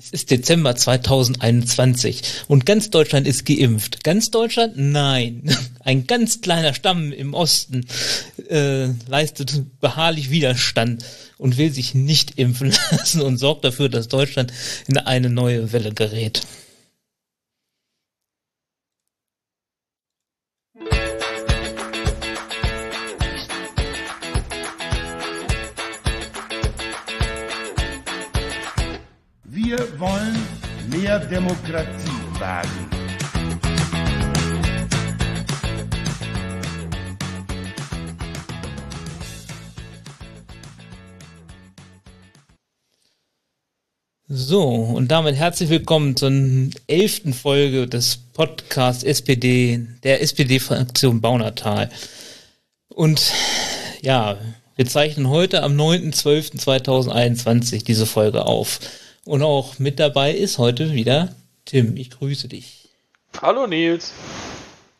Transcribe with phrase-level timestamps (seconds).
[0.00, 4.04] Es ist Dezember 2021 und ganz Deutschland ist geimpft.
[4.04, 4.74] Ganz Deutschland?
[4.76, 5.42] Nein.
[5.80, 7.84] Ein ganz kleiner Stamm im Osten
[8.48, 11.04] äh, leistet beharrlich Widerstand
[11.36, 14.52] und will sich nicht impfen lassen und sorgt dafür, dass Deutschland
[14.86, 16.42] in eine neue Welle gerät.
[31.18, 32.90] Mehr Demokratie wagen.
[44.30, 46.30] So, und damit herzlich willkommen zur
[46.86, 51.88] elften Folge des Podcasts SPD, der SPD-Fraktion Baunatal.
[52.88, 53.32] Und
[54.02, 54.36] ja,
[54.76, 58.80] wir zeichnen heute am 9.12.2021 diese Folge auf.
[59.28, 61.34] Und auch mit dabei ist heute wieder
[61.66, 61.98] Tim.
[61.98, 62.88] Ich grüße dich.
[63.42, 64.14] Hallo Nils.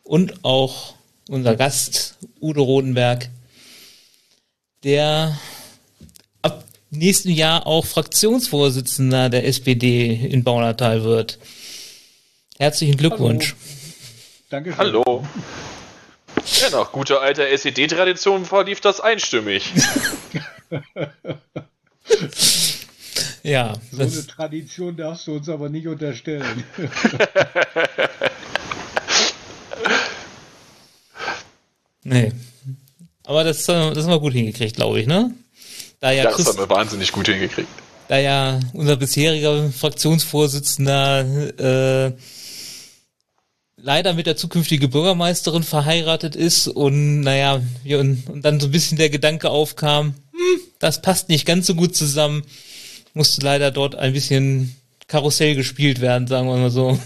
[0.03, 0.93] Und auch
[1.27, 3.27] unser Gast Udo Rodenberg,
[4.83, 5.35] der
[6.43, 11.39] ab nächsten Jahr auch Fraktionsvorsitzender der SPD in Baunatal wird.
[12.59, 13.55] Herzlichen Glückwunsch.
[13.55, 13.63] Hallo.
[14.49, 14.77] Dankeschön.
[14.77, 15.27] Hallo.
[16.61, 19.73] Ja, nach guter alter SED-Tradition verlief das einstimmig.
[23.43, 23.73] Ja.
[23.91, 26.63] So eine Tradition darfst du uns aber nicht unterstellen.
[32.03, 32.31] nee.
[33.23, 35.33] Aber das, das haben wir gut hingekriegt, glaube ich, ne?
[35.99, 37.69] Da ja das Christ, haben wir wahnsinnig gut hingekriegt.
[38.07, 41.25] Da ja unser bisheriger Fraktionsvorsitzender
[41.59, 42.13] äh,
[43.77, 48.71] leider mit der zukünftigen Bürgermeisterin verheiratet ist und naja, wir und, und dann so ein
[48.71, 52.43] bisschen der Gedanke aufkam, hm, das passt nicht ganz so gut zusammen
[53.13, 54.75] musste leider dort ein bisschen
[55.07, 56.99] Karussell gespielt werden, sagen wir mal so.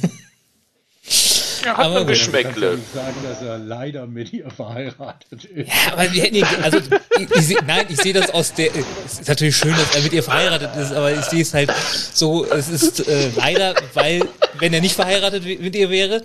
[1.64, 2.76] Ja, hat man Geschmäckle.
[2.76, 5.70] Ich sagen, dass er leider mit ihr verheiratet ist.
[5.70, 6.80] Ja, aber wir hätten ihn, also,
[7.18, 8.70] ich, ich seh, nein, ich sehe das aus der,
[9.06, 11.72] es ist natürlich schön, dass er mit ihr verheiratet ist, aber ich sehe es halt
[12.14, 14.28] so, es ist äh, leider, weil,
[14.60, 16.22] wenn er nicht verheiratet mit ihr wäre,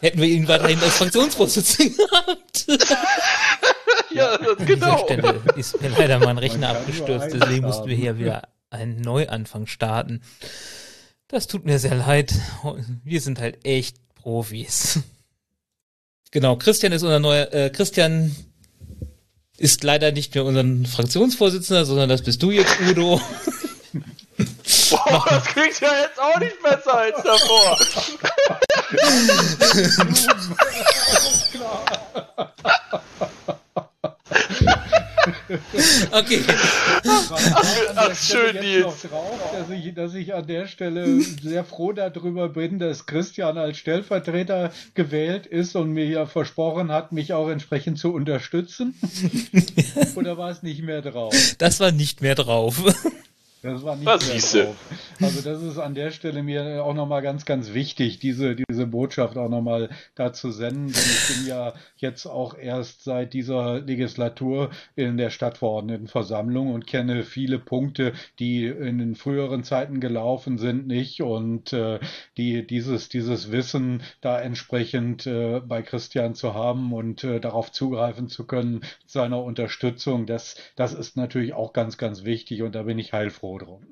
[0.00, 2.66] hätten wir ihn weiterhin als Fraktionsvorsitzenden gehabt.
[4.10, 5.06] ja, das genau.
[5.06, 8.42] An dieser Stelle ist mir leider mein Rechner abgestürzt, deswegen mussten wir hier wieder
[8.74, 10.20] einen Neuanfang starten.
[11.28, 12.34] Das tut mir sehr leid.
[13.02, 15.00] Wir sind halt echt Profis.
[16.30, 18.34] Genau, Christian ist unser neuer, äh, Christian
[19.56, 23.20] ist leider nicht mehr unser Fraktionsvorsitzender, sondern das bist du jetzt, Udo.
[24.90, 27.78] Boah, das klingt ja jetzt auch nicht besser als davor.
[36.10, 36.42] Okay.
[37.96, 39.02] Ach, schön, Nils.
[39.02, 43.78] Drauf, dass, ich, dass ich an der Stelle sehr froh darüber bin, dass Christian als
[43.78, 48.94] Stellvertreter gewählt ist und mir ja versprochen hat, mich auch entsprechend zu unterstützen.
[50.14, 51.34] Oder war es nicht mehr drauf?
[51.58, 52.82] Das war nicht mehr drauf.
[53.64, 54.76] Das war nicht Was mehr drauf.
[55.22, 59.38] Also das ist an der Stelle mir auch nochmal ganz, ganz wichtig, diese, diese Botschaft
[59.38, 60.92] auch nochmal da zu senden.
[60.92, 67.22] Denn ich bin ja jetzt auch erst seit dieser Legislatur in der Stadtverordnetenversammlung und kenne
[67.22, 71.22] viele Punkte, die in den früheren Zeiten gelaufen sind, nicht.
[71.22, 72.00] Und äh,
[72.36, 78.28] die, dieses, dieses Wissen da entsprechend äh, bei Christian zu haben und äh, darauf zugreifen
[78.28, 82.98] zu können, seiner Unterstützung, das, das ist natürlich auch ganz, ganz wichtig und da bin
[82.98, 83.84] ich heilfroh drum.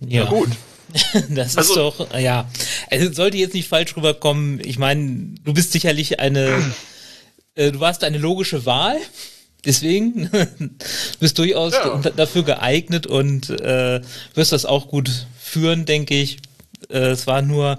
[0.00, 0.48] Ja, gut.
[1.28, 2.50] Das also, ist doch, ja.
[2.90, 4.60] Also sollte jetzt nicht falsch rüberkommen.
[4.64, 6.74] Ich meine, du bist sicherlich eine,
[7.54, 8.96] äh, du warst eine logische Wahl.
[9.64, 10.30] Deswegen
[11.20, 11.96] bist durchaus ja.
[12.16, 14.00] dafür geeignet und äh,
[14.34, 16.38] wirst das auch gut führen, denke ich.
[16.88, 17.78] Äh, es war nur,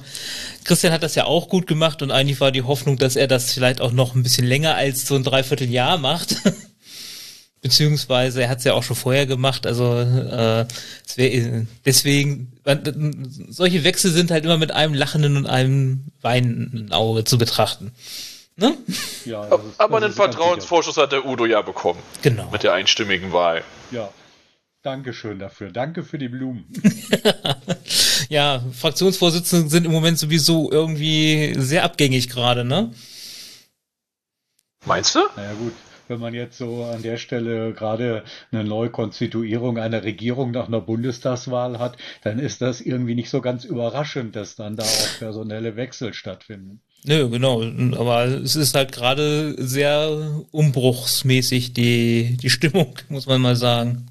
[0.63, 3.53] Christian hat das ja auch gut gemacht und eigentlich war die Hoffnung, dass er das
[3.53, 6.35] vielleicht auch noch ein bisschen länger als so ein Dreivierteljahr macht.
[7.61, 10.65] Beziehungsweise er hat es ja auch schon vorher gemacht, also äh,
[11.05, 12.53] es wär, deswegen,
[13.49, 17.91] solche Wechsel sind halt immer mit einem lachenden und einem weinenden Auge zu betrachten.
[18.55, 18.75] Ne?
[19.25, 21.99] Ja, ist, Aber einen Vertrauensvorschuss hat der Udo ja bekommen.
[22.23, 22.49] Genau.
[22.51, 23.63] Mit der einstimmigen Wahl.
[23.91, 24.09] Ja.
[24.81, 25.71] Dankeschön dafür.
[25.71, 26.65] Danke für die Blumen.
[28.29, 32.91] ja, Fraktionsvorsitzende sind im Moment sowieso irgendwie sehr abgängig gerade, ne?
[34.85, 35.19] Meinst du?
[35.35, 35.73] Naja, gut
[36.11, 41.79] wenn man jetzt so an der Stelle gerade eine Neukonstituierung einer Regierung nach einer Bundestagswahl
[41.79, 46.13] hat, dann ist das irgendwie nicht so ganz überraschend, dass dann da auch personelle Wechsel
[46.13, 46.81] stattfinden.
[47.03, 47.63] Nö, genau.
[47.97, 54.10] Aber es ist halt gerade sehr umbruchsmäßig die, die Stimmung, muss man mal sagen.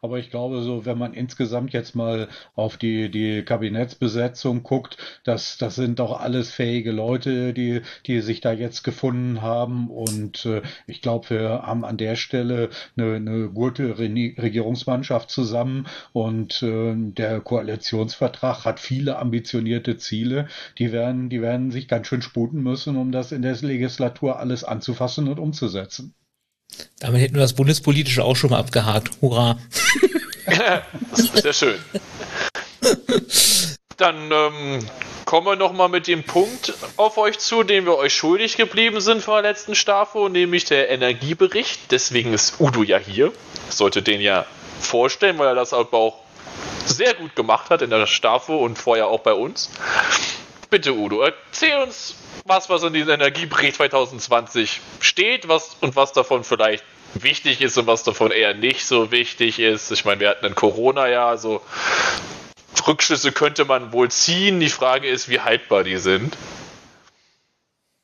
[0.00, 5.58] Aber ich glaube, so, wenn man insgesamt jetzt mal auf die, die Kabinettsbesetzung guckt, das,
[5.58, 9.90] das sind doch alles fähige Leute, die, die sich da jetzt gefunden haben.
[9.90, 15.86] Und äh, ich glaube, wir haben an der Stelle eine, eine gute Regierungsmannschaft zusammen.
[16.12, 20.48] Und äh, der Koalitionsvertrag hat viele ambitionierte Ziele.
[20.78, 24.64] Die werden, die werden sich ganz schön sputen müssen, um das in der Legislatur alles
[24.64, 26.14] anzufassen und umzusetzen.
[27.00, 29.10] Damit hätten wir das Bundespolitische auch schon mal abgehakt.
[29.20, 29.58] Hurra!
[31.12, 31.78] Sehr schön.
[33.96, 34.86] Dann ähm,
[35.24, 39.22] kommen wir nochmal mit dem Punkt auf euch zu, den wir euch schuldig geblieben sind
[39.22, 41.90] vor der letzten Staffel, nämlich der Energiebericht.
[41.90, 43.32] Deswegen ist Udo ja hier.
[43.68, 44.46] Sollte den ja
[44.80, 46.18] vorstellen, weil er das aber auch
[46.84, 49.70] sehr gut gemacht hat in der Staffel und vorher auch bei uns.
[50.68, 56.44] Bitte, Udo, erzähl uns was, was in diesem Energiebericht 2020 steht was, und was davon
[56.44, 56.84] vielleicht
[57.14, 59.90] wichtig ist und was davon eher nicht so wichtig ist.
[59.92, 61.62] Ich meine, wir hatten ein Corona-Jahr, so
[62.86, 64.60] Rückschlüsse könnte man wohl ziehen.
[64.60, 66.36] Die Frage ist, wie haltbar die sind.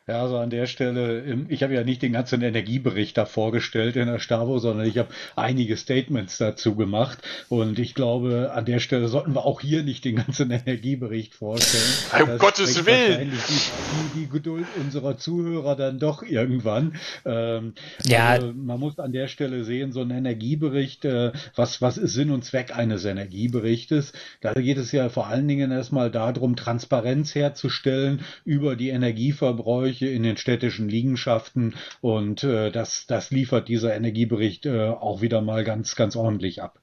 [0.08, 4.08] Ja, also an der Stelle, ich habe ja nicht den ganzen Energiebericht da vorgestellt in
[4.08, 7.18] der Stavo, sondern ich habe einige Statements dazu gemacht.
[7.48, 11.84] Und ich glaube, an der Stelle sollten wir auch hier nicht den ganzen Energiebericht vorstellen.
[12.20, 13.30] Um das Gottes Willen!
[13.30, 16.96] Die, die, die, Geduld unserer Zuhörer dann doch irgendwann.
[17.24, 18.30] Ähm, ja.
[18.30, 22.30] Also man muss an der Stelle sehen, so ein Energiebericht, äh, was, was ist Sinn
[22.30, 24.14] und Zweck eines Energieberichtes?
[24.40, 30.08] Da geht es ja vor allen Dingen erstmal darum, Transparenz herzustellen über die Energieverbräuche Ansprüche
[30.08, 35.64] in den städtischen Liegenschaften und äh, das, das liefert dieser Energiebericht äh, auch wieder mal
[35.64, 36.78] ganz, ganz ordentlich ab.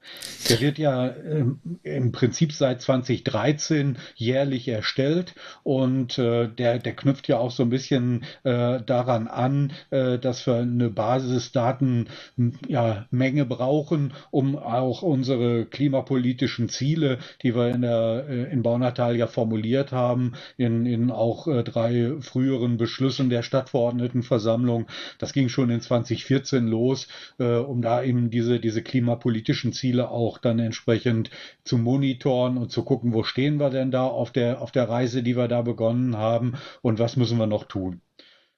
[0.48, 1.44] Der wird ja äh,
[1.82, 5.34] im Prinzip seit 2013 jährlich erstellt
[5.64, 10.46] und äh, der, der knüpft ja auch so ein bisschen äh, daran an, äh, dass
[10.46, 13.06] wir eine Basisdatenmenge ja,
[13.44, 19.90] brauchen, um auch unsere klimapolitischen Ziele, die wir in der äh, in Baunatal ja formuliert
[19.90, 24.86] haben, in, in auch äh, drei früheren Beschlüssen Beschlüssen der Stadtverordnetenversammlung.
[25.16, 27.08] Das ging schon in 2014 los,
[27.38, 31.30] äh, um da eben diese, diese klimapolitischen Ziele auch dann entsprechend
[31.64, 35.22] zu monitoren und zu gucken, wo stehen wir denn da auf der, auf der Reise,
[35.22, 38.02] die wir da begonnen haben und was müssen wir noch tun.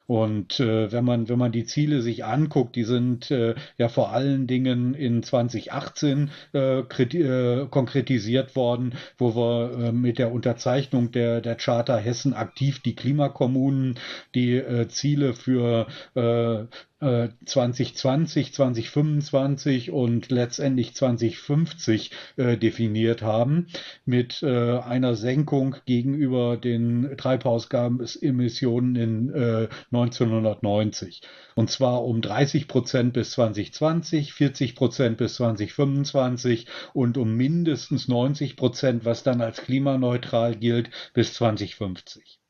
[0.06, 4.12] Und äh, wenn man wenn man die Ziele sich anguckt, die sind äh, ja vor
[4.12, 11.40] allen Dingen in 2018 äh, äh, konkretisiert worden, wo wir äh, mit der Unterzeichnung der
[11.40, 13.98] der Charta Hessen aktiv die Klimakommunen
[14.34, 16.66] die äh, Ziele für äh,
[17.02, 23.66] 2020, 2025 und letztendlich 2050 äh, definiert haben,
[24.04, 31.22] mit äh, einer Senkung gegenüber den Treibhausgasemissionen in äh, 1990.
[31.54, 38.56] Und zwar um 30 Prozent bis 2020, 40 Prozent bis 2025 und um mindestens 90
[38.56, 42.41] Prozent, was dann als klimaneutral gilt, bis 2050.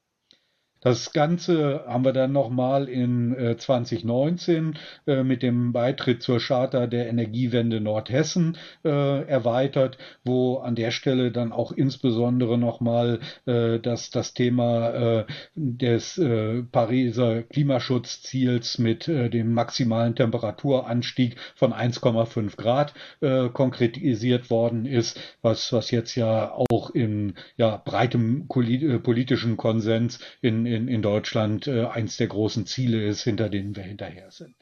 [0.82, 4.76] Das Ganze haben wir dann nochmal in äh, 2019
[5.06, 11.30] äh, mit dem Beitritt zur Charta der Energiewende Nordhessen äh, erweitert, wo an der Stelle
[11.30, 15.24] dann auch insbesondere nochmal äh, das, das Thema äh,
[15.54, 24.86] des äh, Pariser Klimaschutzziels mit äh, dem maximalen Temperaturanstieg von 1,5 Grad äh, konkretisiert worden
[24.86, 31.02] ist, was, was jetzt ja auch in ja, breitem äh, politischen Konsens in in, in
[31.02, 34.54] Deutschland äh, eins der großen Ziele ist, hinter denen wir hinterher sind.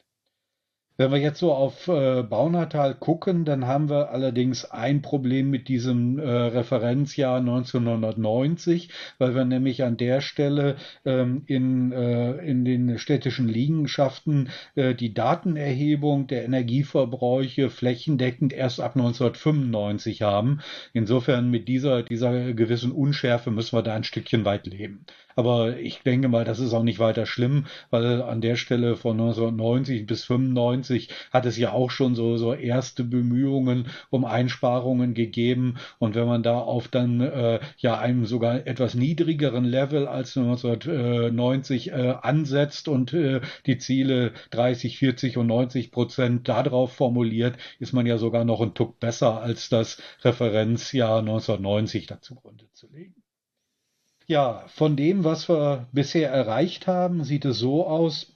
[1.01, 5.67] Wenn wir jetzt so auf äh, Baunatal gucken, dann haben wir allerdings ein Problem mit
[5.67, 12.99] diesem äh, Referenzjahr 1990, weil wir nämlich an der Stelle ähm, in, äh, in den
[12.99, 20.59] städtischen Liegenschaften äh, die Datenerhebung der Energieverbräuche flächendeckend erst ab 1995 haben.
[20.93, 25.07] Insofern mit dieser, dieser gewissen Unschärfe müssen wir da ein Stückchen weit leben.
[25.35, 29.19] Aber ich denke mal, das ist auch nicht weiter schlimm, weil an der Stelle von
[29.19, 30.90] 1990 bis 95
[31.31, 35.77] hat es ja auch schon so, so erste Bemühungen um Einsparungen gegeben.
[35.99, 41.91] Und wenn man da auf dann äh, ja einem sogar etwas niedrigeren Level als 1990
[41.91, 48.05] äh, ansetzt und äh, die Ziele 30, 40 und 90 Prozent darauf formuliert, ist man
[48.05, 53.15] ja sogar noch ein Tuck besser als das Referenzjahr 1990 dazugrunde zu legen.
[54.27, 58.33] Ja, von dem, was wir bisher erreicht haben, sieht es so aus,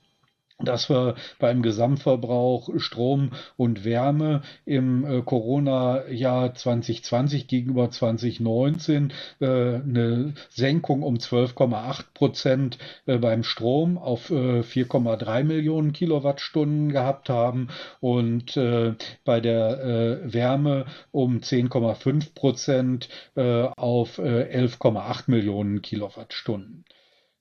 [0.59, 10.33] dass wir beim Gesamtverbrauch Strom und Wärme im äh, Corona-Jahr 2020 gegenüber 2019 äh, eine
[10.49, 17.67] Senkung um 12,8 Prozent äh, beim Strom auf 4,3 Millionen Kilowattstunden gehabt haben
[17.99, 26.85] und bei der Wärme um 10,5 Prozent auf 11,8 Millionen Kilowattstunden.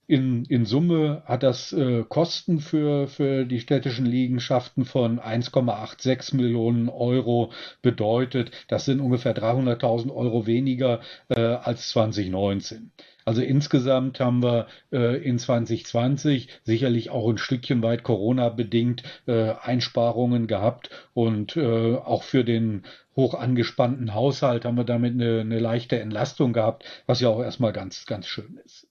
[0.06, 6.90] In, in Summe hat das äh, Kosten für, für die städtischen Liegenschaften von 1,86 Millionen
[6.90, 8.50] Euro bedeutet.
[8.68, 12.92] Das sind ungefähr 300.000 Euro weniger äh, als 2019.
[13.24, 19.54] Also insgesamt haben wir äh, in 2020 sicherlich auch ein Stückchen weit Corona bedingt äh,
[19.54, 22.82] Einsparungen gehabt und äh, auch für den
[23.16, 27.72] hoch angespannten Haushalt haben wir damit eine, eine leichte Entlastung gehabt, was ja auch erstmal
[27.72, 28.86] ganz, ganz schön ist.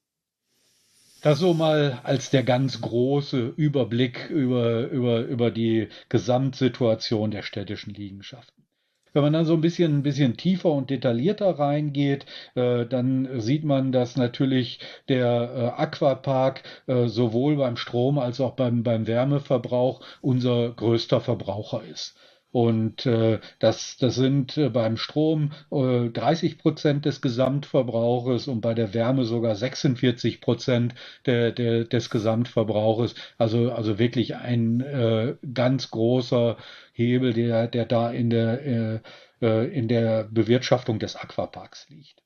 [1.24, 7.94] Das so mal als der ganz große Überblick über, über, über die Gesamtsituation der städtischen
[7.94, 8.66] Liegenschaften.
[9.14, 12.26] Wenn man dann so ein bisschen, ein bisschen tiefer und detaillierter reingeht,
[12.56, 18.58] äh, dann sieht man, dass natürlich der äh, Aquapark äh, sowohl beim Strom als auch
[18.58, 22.18] beim, beim Wärmeverbrauch unser größter Verbraucher ist.
[22.54, 28.76] Und äh, das, das sind äh, beim Strom äh, 30 Prozent des Gesamtverbrauches und bei
[28.76, 30.94] der Wärme sogar 46 Prozent
[31.26, 33.16] der, der, des Gesamtverbrauches.
[33.40, 36.58] Also, also wirklich ein äh, ganz großer
[36.94, 39.00] Hebel, der, der da in der, äh,
[39.42, 42.23] äh in der Bewirtschaftung des Aquaparks liegt.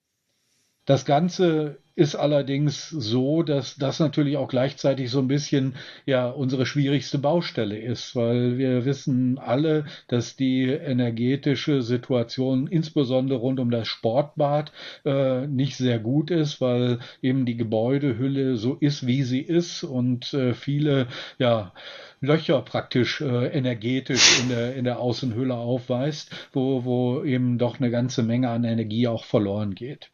[0.88, 5.76] Das Ganze ist allerdings so, dass das natürlich auch gleichzeitig so ein bisschen
[6.06, 13.60] ja unsere schwierigste Baustelle ist, weil wir wissen alle, dass die energetische Situation insbesondere rund
[13.60, 14.72] um das Sportbad
[15.04, 20.34] äh, nicht sehr gut ist, weil eben die Gebäudehülle so ist, wie sie ist und
[20.34, 21.74] äh, viele ja
[22.22, 27.92] Löcher praktisch äh, energetisch in der, in der Außenhülle aufweist, wo, wo eben doch eine
[27.92, 30.12] ganze Menge an Energie auch verloren geht.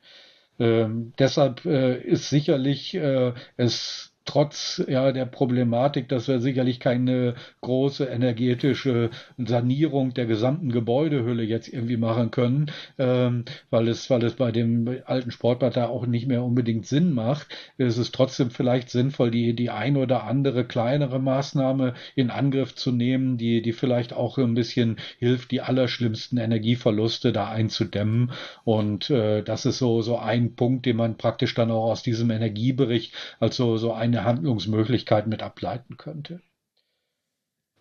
[0.59, 7.35] Ähm, deshalb äh, ist sicherlich äh, es trotz ja der Problematik, dass wir sicherlich keine
[7.61, 14.35] große energetische Sanierung der gesamten Gebäudehülle jetzt irgendwie machen können, ähm, weil es weil es
[14.35, 18.89] bei dem alten Sportbad da auch nicht mehr unbedingt Sinn macht, ist es trotzdem vielleicht
[18.89, 24.13] sinnvoll, die die ein oder andere kleinere Maßnahme in Angriff zu nehmen, die die vielleicht
[24.13, 28.31] auch ein bisschen hilft, die allerschlimmsten Energieverluste da einzudämmen.
[28.63, 32.31] Und äh, das ist so so ein Punkt, den man praktisch dann auch aus diesem
[32.31, 36.41] Energiebericht also so ein eine Handlungsmöglichkeit mit ableiten könnte.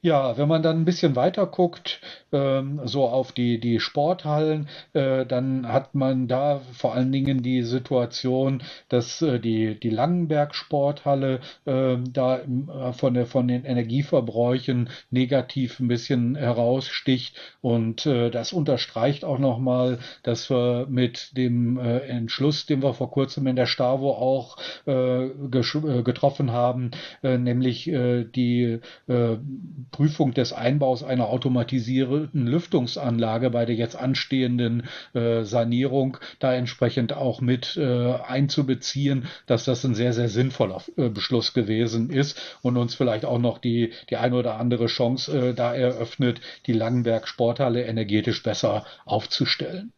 [0.05, 2.01] Ja, wenn man dann ein bisschen weiter guckt,
[2.33, 7.63] ähm, so auf die, die Sporthallen, äh, dann hat man da vor allen Dingen die
[7.63, 12.41] Situation, dass äh, die, die Langenberg-Sporthalle äh, da
[12.95, 17.37] von, der, von den Energieverbräuchen negativ ein bisschen heraussticht.
[17.61, 23.13] Und äh, das unterstreicht auch nochmal, dass wir mit dem äh, Entschluss, den wir vor
[23.13, 24.57] kurzem in der Stavo auch
[24.87, 25.29] äh,
[26.03, 26.91] getroffen haben,
[27.23, 28.81] nämlich die
[29.93, 37.41] Prüfung des Einbaus einer automatisierten Lüftungsanlage bei der jetzt anstehenden äh, Sanierung da entsprechend auch
[37.41, 42.95] mit äh, einzubeziehen, dass das ein sehr, sehr sinnvoller äh, Beschluss gewesen ist und uns
[42.95, 47.85] vielleicht auch noch die, die ein oder andere Chance äh, da eröffnet, die Langenberg Sporthalle
[47.85, 49.93] energetisch besser aufzustellen.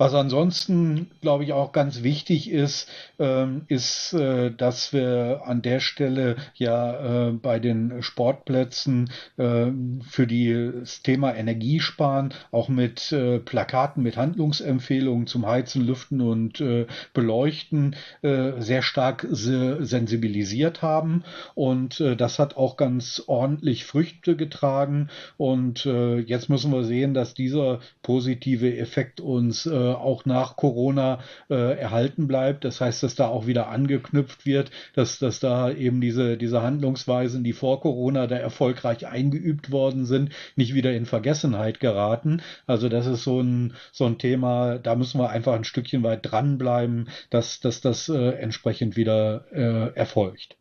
[0.00, 2.88] Was ansonsten, glaube ich, auch ganz wichtig ist,
[3.18, 9.66] ähm, ist, äh, dass wir an der Stelle ja äh, bei den Sportplätzen äh,
[10.08, 16.86] für das Thema Energiesparen auch mit äh, Plakaten, mit Handlungsempfehlungen zum Heizen, Lüften und äh,
[17.12, 21.24] Beleuchten äh, sehr stark sensibilisiert haben.
[21.54, 25.08] Und das hat auch ganz ordentlich Früchte getragen.
[25.36, 29.66] Und jetzt müssen wir sehen, dass dieser positive Effekt uns
[29.98, 32.64] auch nach Corona äh, erhalten bleibt.
[32.64, 37.44] Das heißt, dass da auch wieder angeknüpft wird, dass, dass da eben diese, diese Handlungsweisen,
[37.44, 42.42] die vor Corona da erfolgreich eingeübt worden sind, nicht wieder in Vergessenheit geraten.
[42.66, 46.20] Also das ist so ein, so ein Thema, da müssen wir einfach ein Stückchen weit
[46.22, 50.56] dranbleiben, dass, dass das äh, entsprechend wieder äh, erfolgt.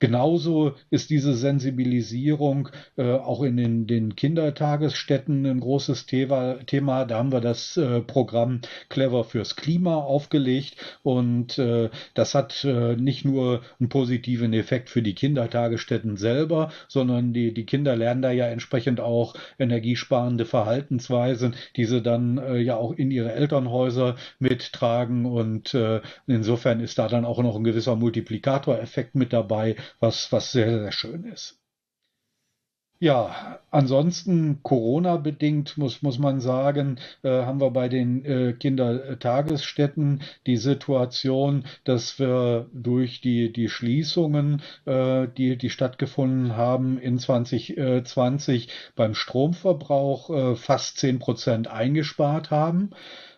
[0.00, 7.04] Genauso ist diese Sensibilisierung äh, auch in den, den, Kindertagesstätten ein großes Thema, Thema.
[7.04, 12.94] Da haben wir das äh, Programm Clever fürs Klima aufgelegt und äh, das hat äh,
[12.94, 18.30] nicht nur einen positiven Effekt für die Kindertagesstätten selber, sondern die, die Kinder lernen da
[18.30, 25.26] ja entsprechend auch energiesparende Verhaltensweisen, die sie dann äh, ja auch in ihre Elternhäuser mittragen
[25.26, 30.52] und äh, insofern ist da dann auch noch ein gewisser Multiplikatoreffekt mit dabei, was, was
[30.52, 31.58] sehr, sehr schön ist.
[33.00, 40.56] Ja, ansonsten Corona-bedingt muss, muss man sagen, äh, haben wir bei den äh, Kindertagesstätten die
[40.56, 49.14] Situation, dass wir durch die, die Schließungen, äh, die, die stattgefunden haben in 2020 beim
[49.14, 52.90] Stromverbrauch äh, fast zehn Prozent eingespart haben.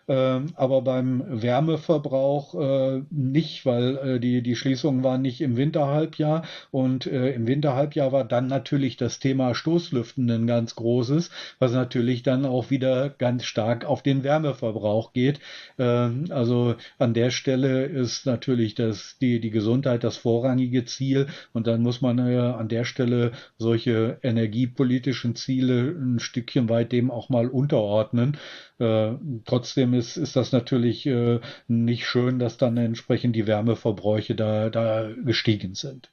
[0.07, 6.43] Ähm, aber beim Wärmeverbrauch äh, nicht, weil äh, die, die Schließungen waren nicht im Winterhalbjahr
[6.71, 11.29] und äh, im Winterhalbjahr war dann natürlich das Thema Stoßlüften ein ganz großes,
[11.59, 15.39] was natürlich dann auch wieder ganz stark auf den Wärmeverbrauch geht.
[15.77, 21.67] Ähm, also an der Stelle ist natürlich das, die, die Gesundheit das vorrangige Ziel und
[21.67, 27.47] dann muss man an der Stelle solche energiepolitischen Ziele ein Stückchen weit dem auch mal
[27.47, 28.37] unterordnen.
[28.81, 34.69] Äh, trotzdem ist, ist das natürlich äh, nicht schön, dass dann entsprechend die Wärmeverbräuche da,
[34.69, 36.11] da gestiegen sind.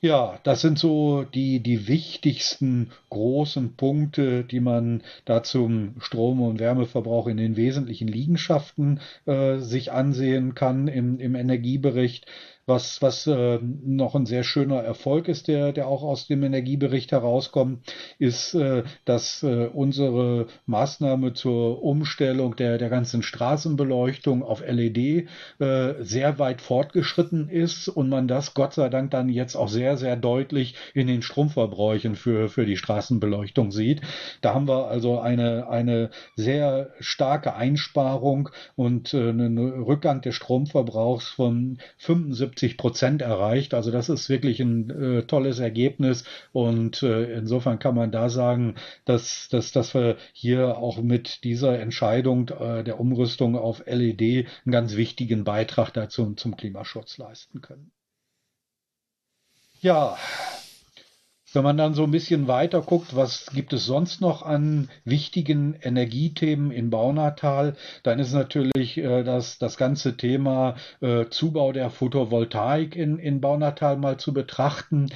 [0.00, 6.60] Ja, das sind so die, die wichtigsten großen Punkte, die man da zum Strom- und
[6.60, 12.26] Wärmeverbrauch in den wesentlichen Liegenschaften äh, sich ansehen kann im, im Energiebericht.
[12.68, 17.12] Was, was äh, noch ein sehr schöner Erfolg ist, der, der auch aus dem Energiebericht
[17.12, 17.80] herauskommt,
[18.18, 24.98] ist, äh, dass äh, unsere Maßnahme zur Umstellung der, der ganzen Straßenbeleuchtung auf LED
[25.60, 29.96] äh, sehr weit fortgeschritten ist und man das Gott sei Dank dann jetzt auch sehr,
[29.96, 34.02] sehr deutlich in den Stromverbräuchen für, für die Straßenbeleuchtung sieht.
[34.42, 41.28] Da haben wir also eine, eine sehr starke Einsparung und äh, einen Rückgang des Stromverbrauchs
[41.28, 43.74] von 75 70 Prozent erreicht.
[43.74, 48.74] Also das ist wirklich ein äh, tolles Ergebnis und äh, insofern kann man da sagen,
[49.04, 54.72] dass, dass, dass wir hier auch mit dieser Entscheidung äh, der Umrüstung auf LED einen
[54.72, 57.92] ganz wichtigen Beitrag dazu zum Klimaschutz leisten können.
[59.80, 60.16] Ja,
[61.52, 65.74] wenn man dann so ein bisschen weiter guckt, was gibt es sonst noch an wichtigen
[65.80, 72.96] Energiethemen in Baunatal, dann ist natürlich äh, das, das ganze Thema äh, Zubau der Photovoltaik
[72.96, 75.08] in, in Baunatal mal zu betrachten.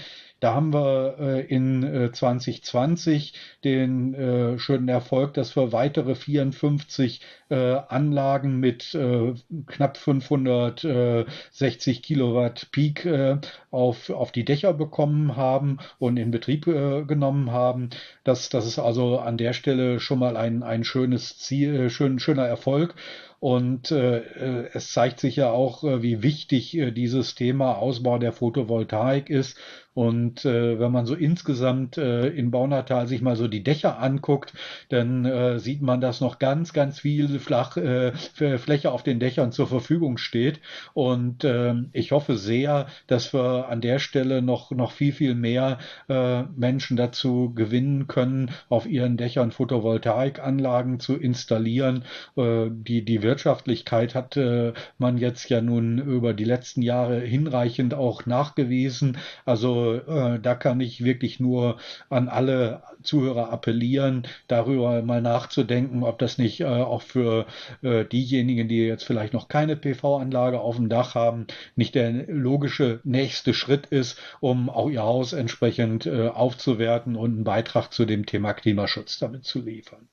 [0.43, 7.21] Da haben wir äh, in äh, 2020 den äh, schönen Erfolg, dass wir weitere 54
[7.49, 9.35] äh, Anlagen mit äh,
[9.69, 13.39] knapp 560 Kilowatt Peak äh,
[13.71, 17.91] auf, auf die Dächer bekommen haben und in Betrieb genommen haben.
[18.25, 22.49] Das, das ist also an der Stelle schon mal ein, ein schönes Ziel, schön, schöner
[22.49, 22.97] Erfolg.
[23.43, 28.31] Und äh, es zeigt sich ja auch, äh, wie wichtig äh, dieses Thema Ausbau der
[28.31, 29.59] Photovoltaik ist.
[29.95, 34.55] Und äh, wenn man so insgesamt äh, in Baunatal sich mal so die Dächer anguckt,
[34.89, 39.53] dann äh, sieht man, dass noch ganz, ganz viel flach, äh, Fläche auf den Dächern
[39.53, 40.61] zur Verfügung steht.
[40.95, 45.79] Und äh, ich hoffe sehr, dass wir an der Stelle noch, noch viel, viel mehr
[46.09, 52.05] äh, Menschen dazu gewinnen können, auf ihren Dächern Photovoltaikanlagen zu installieren.
[52.37, 54.39] Äh, die, die Wirtschaftlichkeit hat
[54.99, 59.17] man jetzt ja nun über die letzten Jahre hinreichend auch nachgewiesen.
[59.45, 61.79] Also äh, da kann ich wirklich nur
[62.11, 67.47] an alle Zuhörer appellieren, darüber mal nachzudenken, ob das nicht äh, auch für
[67.83, 73.01] äh, diejenigen, die jetzt vielleicht noch keine PV-Anlage auf dem Dach haben, nicht der logische
[73.05, 78.53] nächste Schritt ist, um auch ihr Haus entsprechend aufzuwerten und einen Beitrag zu dem Thema
[78.53, 80.09] Klimaschutz damit zu liefern.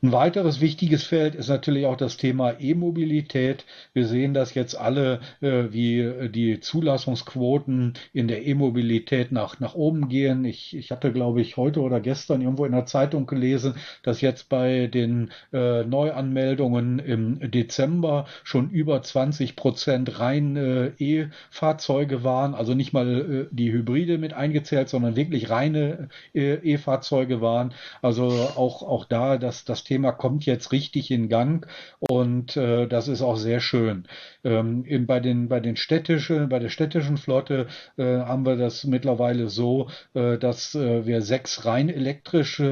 [0.00, 3.64] Ein weiteres wichtiges Feld ist natürlich auch das Thema E-Mobilität.
[3.94, 10.08] Wir sehen das jetzt alle, äh, wie die Zulassungsquoten in der E-Mobilität nach, nach oben
[10.08, 10.44] gehen.
[10.44, 14.48] Ich, ich hatte, glaube ich, heute oder gestern irgendwo in der Zeitung gelesen, dass jetzt
[14.48, 22.54] bei den äh, Neuanmeldungen im Dezember schon über 20 Prozent rein äh, E-Fahrzeuge waren.
[22.54, 27.74] Also nicht mal äh, die Hybride mit eingezählt, sondern wirklich reine äh, E-Fahrzeuge waren.
[28.00, 31.66] Also auch, auch da, dass das Thema kommt jetzt richtig in Gang
[31.98, 34.04] und äh, das ist auch sehr schön.
[34.44, 39.48] Ähm, bei den bei den städtischen bei der städtischen Flotte äh, haben wir das mittlerweile
[39.48, 42.62] so, äh, dass äh, wir sechs rein elektrisch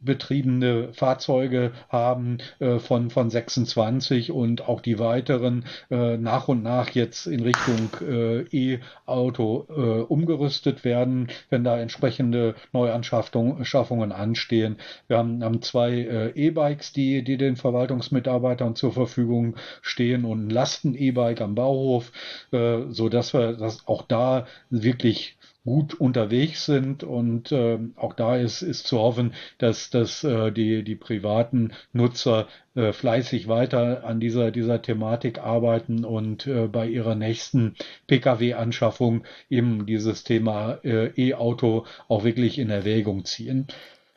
[0.00, 6.90] betriebene Fahrzeuge haben äh, von von 26 und auch die weiteren äh, nach und nach
[6.90, 9.66] jetzt in Richtung äh, E-Auto
[10.08, 14.76] umgerüstet werden, wenn da entsprechende Neuanschaffungen anstehen.
[15.08, 20.50] Wir haben, haben zwei E E-Bikes, die, die den Verwaltungsmitarbeitern zur Verfügung stehen und ein
[20.50, 22.12] Lasten-E-Bike am Bauhof,
[22.52, 28.36] äh, so dass wir das auch da wirklich gut unterwegs sind und äh, auch da
[28.36, 34.20] ist, ist zu hoffen, dass, dass äh, die, die privaten Nutzer äh, fleißig weiter an
[34.20, 41.86] dieser, dieser Thematik arbeiten und äh, bei ihrer nächsten Pkw-Anschaffung eben dieses Thema äh, E-Auto
[42.08, 43.66] auch wirklich in Erwägung ziehen.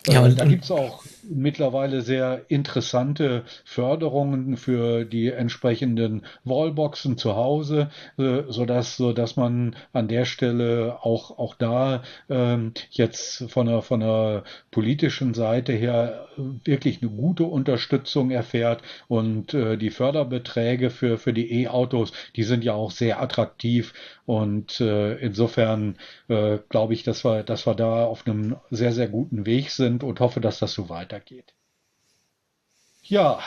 [0.05, 7.35] Ja, und, da gibt es auch mittlerweile sehr interessante Förderungen für die entsprechenden Wallboxen zu
[7.35, 13.81] Hause, äh, sodass, sodass man an der Stelle auch, auch da ähm, jetzt von der,
[13.81, 16.27] von der politischen Seite her
[16.63, 18.83] wirklich eine gute Unterstützung erfährt.
[19.09, 23.93] Und äh, die Förderbeträge für, für die E-Autos, die sind ja auch sehr attraktiv.
[24.25, 25.97] Und äh, insofern
[26.29, 29.86] äh, glaube ich, dass wir, dass wir da auf einem sehr, sehr guten Weg sind
[30.03, 31.53] und hoffe, dass das so weitergeht.
[33.03, 33.39] Ja,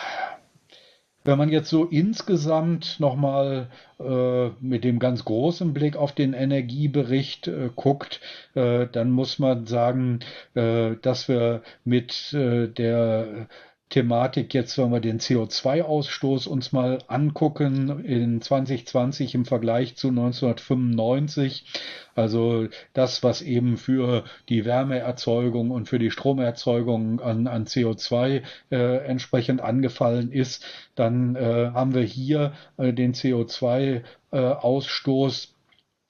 [1.22, 7.46] wenn man jetzt so insgesamt nochmal äh, mit dem ganz großen Blick auf den Energiebericht
[7.46, 8.20] äh, guckt,
[8.54, 10.20] äh, dann muss man sagen,
[10.54, 13.48] äh, dass wir mit äh, der
[13.90, 21.64] Thematik jetzt, wenn wir den CO2-Ausstoß uns mal angucken in 2020 im Vergleich zu 1995.
[22.14, 28.98] Also das, was eben für die Wärmeerzeugung und für die Stromerzeugung an, an CO2 äh,
[29.04, 35.48] entsprechend angefallen ist, dann äh, haben wir hier äh, den CO2-Ausstoß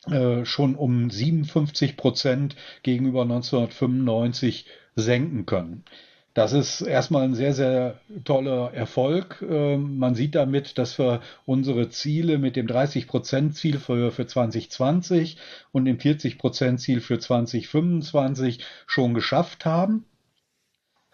[0.07, 4.67] äh, schon um 57 Prozent gegenüber 1995
[4.97, 5.85] senken können.
[6.33, 9.43] Das ist erstmal ein sehr, sehr toller Erfolg.
[9.43, 15.37] Ähm, man sieht damit, dass wir unsere Ziele mit dem 30-Prozent-Ziel für, für 2020
[15.73, 20.05] und dem 40-Prozent-Ziel für 2025 schon geschafft haben.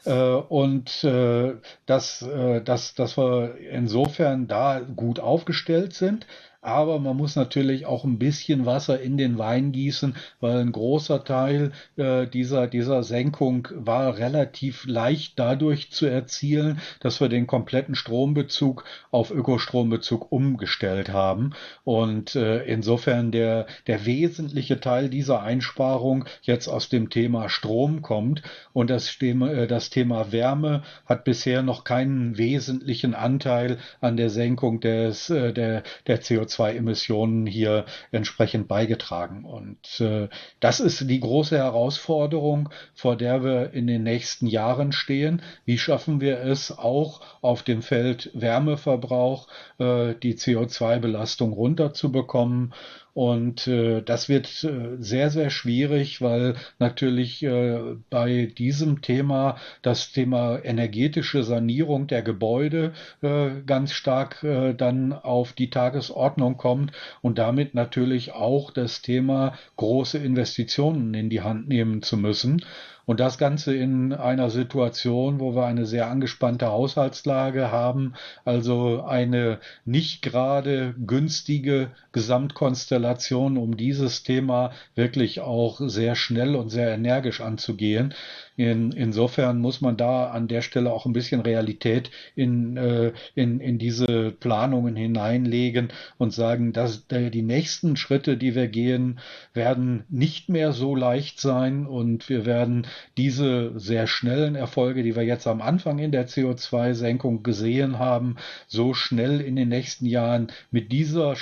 [0.05, 1.55] Äh, und äh,
[1.87, 6.27] dass, äh, dass, dass wir insofern da gut aufgestellt sind
[6.67, 11.23] aber man muss natürlich auch ein bisschen Wasser in den Wein gießen, weil ein großer
[11.23, 17.95] Teil äh, dieser, dieser Senkung war relativ leicht dadurch zu erzielen, dass wir den kompletten
[17.95, 21.53] Strombezug auf Ökostrombezug umgestellt haben.
[21.85, 28.43] Und äh, insofern der, der wesentliche Teil dieser Einsparung jetzt aus dem Thema Strom kommt.
[28.73, 34.31] Und das Thema, äh, das Thema Wärme hat bisher noch keinen wesentlichen Anteil an der
[34.31, 39.45] Senkung des, äh, der, der CO2 CO2-Emissionen hier entsprechend beigetragen.
[39.45, 40.29] Und äh,
[40.61, 45.43] das ist die große Herausforderung, vor der wir in den nächsten Jahren stehen.
[45.65, 52.75] Wie schaffen wir es auch auf dem Feld Wärmeverbrauch äh, die CO2-Belastung runterzubekommen?
[53.17, 60.13] Und äh, das wird äh, sehr, sehr schwierig, weil natürlich äh, bei diesem Thema das
[60.13, 67.39] Thema energetische Sanierung der Gebäude äh, ganz stark äh, dann auf die Tagesordnung kommt und
[67.39, 72.61] damit natürlich auch das Thema große Investitionen in die Hand nehmen zu müssen.
[73.07, 79.61] Und das Ganze in einer Situation, wo wir eine sehr angespannte Haushaltslage haben, also eine
[79.85, 88.15] nicht gerade günstige Gesamtkonstellation, um dieses Thema wirklich auch sehr schnell und sehr energisch anzugehen.
[88.57, 93.61] In, insofern muss man da an der Stelle auch ein bisschen Realität in, äh, in,
[93.61, 99.21] in diese Planungen hineinlegen und sagen, dass äh, die nächsten Schritte, die wir gehen,
[99.53, 102.87] werden nicht mehr so leicht sein und wir werden
[103.19, 108.37] diese sehr schnellen Erfolge, die wir jetzt am Anfang in der CO2-Senkung gesehen haben,
[108.69, 111.37] so schnell in den nächsten Jahren mit dieser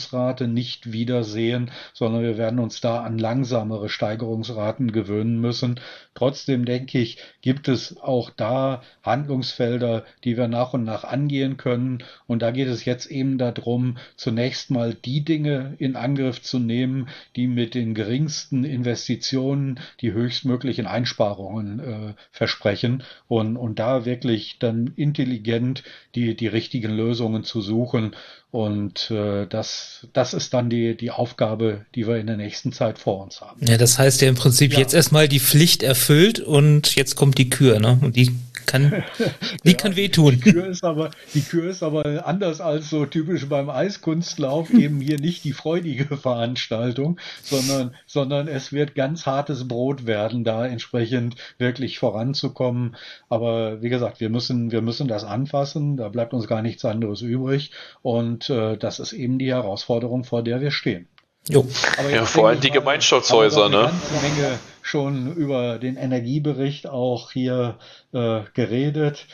[0.00, 5.80] Steigerungsrate nicht wiedersehen, sondern wir werden uns da an langsamere Steigerungsraten gewöhnen müssen.
[6.14, 12.02] Trotzdem denke ich, gibt es auch da Handlungsfelder, die wir nach und nach angehen können.
[12.26, 17.08] Und da geht es jetzt eben darum, zunächst mal die Dinge in Angriff zu nehmen,
[17.36, 24.92] die mit den geringsten Investitionen die höchstmöglichen Einsparungen äh, versprechen und, und da wirklich dann
[24.96, 25.82] intelligent
[26.14, 28.14] die, die richtigen Lösungen zu suchen
[28.50, 32.98] und äh, das, das ist dann die, die Aufgabe, die wir in der nächsten Zeit
[32.98, 33.64] vor uns haben.
[33.64, 34.80] Ja, das heißt ja im Prinzip ja.
[34.80, 37.98] jetzt erstmal die Pflicht erfüllt und jetzt kommt die Kür, ne?
[38.02, 38.34] Und die
[38.70, 39.04] kann,
[39.64, 40.40] die ja, kann wehtun.
[40.44, 45.00] Die Kür ist aber, die Kür ist aber anders als so typisch beim Eiskunstlauf eben
[45.00, 51.36] hier nicht die freudige Veranstaltung, sondern, sondern es wird ganz hartes Brot werden, da entsprechend
[51.58, 52.96] wirklich voranzukommen.
[53.28, 55.96] Aber wie gesagt, wir müssen, wir müssen das anfassen.
[55.96, 57.72] Da bleibt uns gar nichts anderes übrig.
[58.02, 61.08] Und und äh, das ist eben die Herausforderung, vor der wir stehen.
[61.48, 61.66] Jo.
[61.98, 63.90] Aber ja, vor allem die Gemeinschaftshäuser, ne?
[63.90, 67.78] Eine Menge schon über den Energiebericht auch hier
[68.12, 69.26] äh, geredet.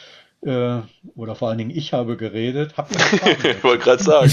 [0.44, 0.80] Äh,
[1.16, 2.74] oder vor allen Dingen ich habe geredet.
[3.44, 4.32] Ihr ich wollte gerade sagen.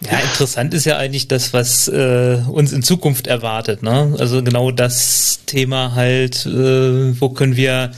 [0.00, 3.82] Ja, interessant ist ja eigentlich das, was äh, uns in Zukunft erwartet.
[3.82, 4.14] Ne?
[4.18, 7.92] Also genau das Thema halt, äh, wo können wir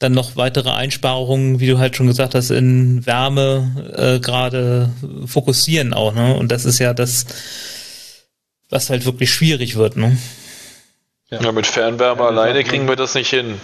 [0.00, 4.90] dann noch weitere Einsparungen, wie du halt schon gesagt hast, in Wärme äh, gerade
[5.26, 6.14] fokussieren auch.
[6.14, 6.34] Ne?
[6.34, 7.26] Und das ist ja das,
[8.70, 9.96] was halt wirklich schwierig wird.
[9.96, 10.16] Ne?
[11.30, 11.42] Ja.
[11.42, 13.60] ja mit Fernwärme ja, alleine kriegen wir das nicht hin.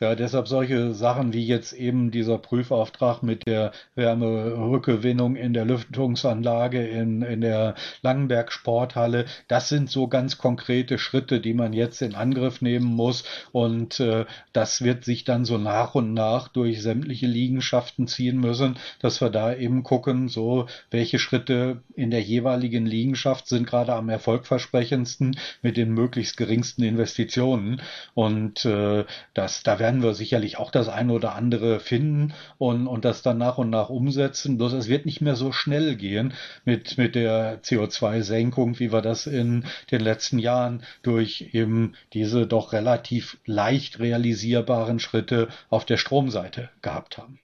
[0.00, 6.86] Ja, deshalb solche Sachen wie jetzt eben dieser Prüfauftrag mit der Wärmerückgewinnung in der Lüftungsanlage
[6.86, 12.14] in, in der Langenberg Sporthalle, das sind so ganz konkrete Schritte, die man jetzt in
[12.14, 13.24] Angriff nehmen muss.
[13.50, 18.76] Und äh, das wird sich dann so nach und nach durch sämtliche Liegenschaften ziehen müssen,
[19.00, 24.08] dass wir da eben gucken, so welche Schritte in der jeweiligen Liegenschaft sind gerade am
[24.08, 27.82] erfolgversprechendsten mit den möglichst geringsten Investitionen.
[28.14, 32.86] Und äh, das, da werden werden wir sicherlich auch das eine oder andere finden und,
[32.86, 34.58] und das dann nach und nach umsetzen.
[34.58, 36.34] Bloß es wird nicht mehr so schnell gehen
[36.66, 42.74] mit, mit der CO2-Senkung, wie wir das in den letzten Jahren durch eben diese doch
[42.74, 47.40] relativ leicht realisierbaren Schritte auf der Stromseite gehabt haben.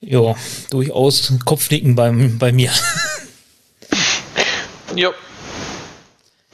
[0.00, 0.34] Ja,
[0.70, 2.72] durchaus Kopfnicken beim, bei mir.
[4.96, 5.10] ja.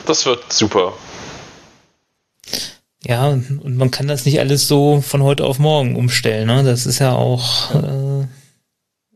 [0.05, 0.95] Das wird super.
[3.07, 6.49] Ja, und man kann das nicht alles so von heute auf morgen umstellen.
[6.49, 6.65] Ne?
[6.65, 8.27] Das ist ja auch äh,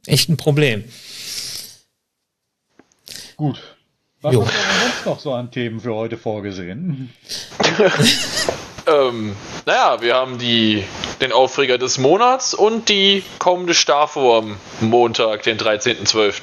[0.07, 0.85] echt ein Problem.
[3.37, 3.61] Gut.
[4.21, 4.43] Was jo.
[4.43, 7.13] haben wir sonst noch so an Themen für heute vorgesehen?
[8.87, 9.35] ähm,
[9.67, 10.85] naja, wir haben die,
[11.21, 16.35] den Aufreger des Monats und die kommende Starfu am Montag, den 13.12.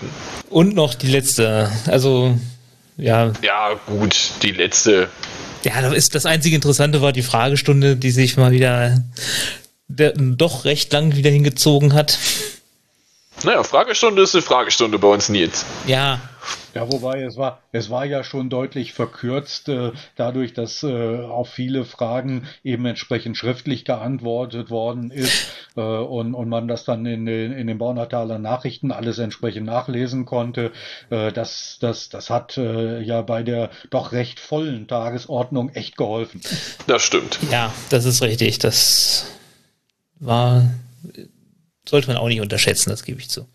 [0.50, 1.72] Und noch die letzte.
[1.88, 2.38] Also,
[2.98, 3.32] ja.
[3.42, 5.08] Ja, gut, die letzte.
[5.64, 9.04] Ja, das, ist, das einzige Interessante war die Fragestunde, die sich mal wieder
[9.88, 12.18] der, doch recht lang wieder hingezogen hat.
[13.44, 15.66] Naja, Fragestunde ist eine Fragestunde bei uns, Nils.
[15.88, 16.20] Ja.
[16.74, 21.50] Ja, wobei es war, es war ja schon deutlich verkürzt, äh, dadurch, dass äh, auf
[21.50, 27.26] viele Fragen eben entsprechend schriftlich geantwortet worden ist äh, und, und man das dann in
[27.26, 30.72] den, in den Baunataler Nachrichten alles entsprechend nachlesen konnte.
[31.10, 36.42] Äh, das, das, das hat äh, ja bei der doch recht vollen Tagesordnung echt geholfen.
[36.88, 37.40] Das stimmt.
[37.52, 38.60] Ja, das ist richtig.
[38.60, 39.26] Das
[40.20, 40.64] war
[41.90, 43.48] sollte man auch nicht unterschätzen, das gebe ich zu.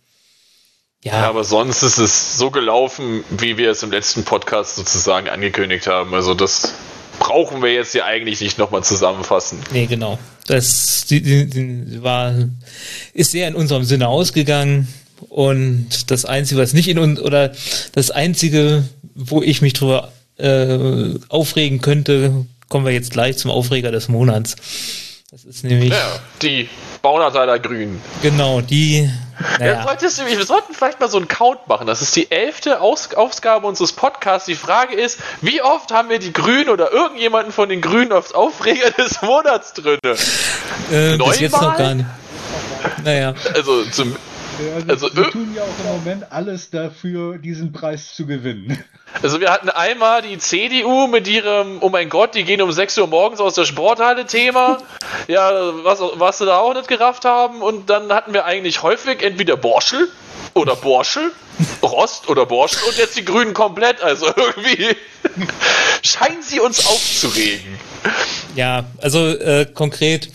[1.02, 1.12] Ja.
[1.12, 1.28] ja.
[1.28, 6.14] aber sonst ist es so gelaufen, wie wir es im letzten Podcast sozusagen angekündigt haben.
[6.14, 6.72] Also das
[7.18, 9.60] brauchen wir jetzt ja eigentlich nicht nochmal zusammenfassen.
[9.72, 10.18] Nee, genau.
[10.46, 12.34] Das die, die, war,
[13.12, 14.88] ist sehr in unserem Sinne ausgegangen.
[15.28, 17.52] Und das Einzige, was nicht in uns, oder
[17.92, 23.90] das Einzige, wo ich mich drüber äh, aufregen könnte, kommen wir jetzt gleich zum Aufreger
[23.90, 24.56] des Monats.
[25.34, 25.90] Das ist nämlich.
[25.90, 26.68] Ja, die
[27.02, 28.00] Baunateller Grün.
[28.22, 29.10] Genau, die.
[29.58, 29.84] Naja.
[29.84, 31.88] Ja, wir sollten vielleicht mal so einen Count machen.
[31.88, 34.46] Das ist die elfte Aus Ausgabe unseres Podcasts.
[34.46, 38.30] Die Frage ist, wie oft haben wir die Grünen oder irgendjemanden von den Grünen aufs
[38.30, 39.98] Aufreger des Monats drin?
[40.92, 42.06] Äh, bis jetzt noch gar nicht.
[43.02, 43.34] Naja.
[43.54, 44.14] Also, zum,
[44.88, 48.82] also, also wir tun ja auch im Moment alles dafür, diesen Preis zu gewinnen.
[49.22, 52.98] Also wir hatten einmal die CDU mit ihrem, oh mein Gott, die gehen um 6
[52.98, 54.78] Uhr morgens aus der Sporthalle Thema.
[55.28, 55.52] ja,
[55.84, 57.62] was, was sie da auch nicht gerafft haben.
[57.62, 60.08] Und dann hatten wir eigentlich häufig entweder Borschel
[60.54, 61.30] oder Borschel,
[61.82, 64.02] Rost oder Borschel und jetzt die Grünen komplett.
[64.02, 64.96] Also irgendwie
[66.02, 67.78] scheinen sie uns aufzuregen.
[68.56, 70.28] Ja, also äh, konkret,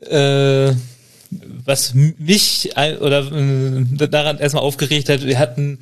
[0.00, 0.72] äh,
[1.64, 5.78] was mich oder äh, daran erstmal aufgeregt hat, wir hatten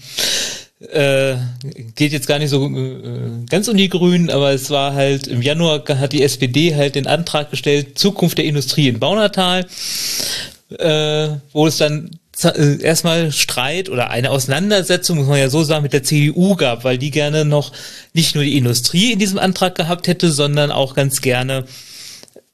[0.81, 1.35] äh,
[1.97, 5.43] geht jetzt gar nicht so äh, ganz um die Grünen, aber es war halt im
[5.43, 9.67] Januar hat die SPD halt den Antrag gestellt, Zukunft der Industrie in Baunatal,
[10.79, 12.11] äh, wo es dann
[12.45, 16.85] äh, erstmal Streit oder eine Auseinandersetzung, muss man ja so sagen, mit der CDU gab,
[16.85, 17.73] weil die gerne noch
[18.13, 21.65] nicht nur die Industrie in diesem Antrag gehabt hätte, sondern auch ganz gerne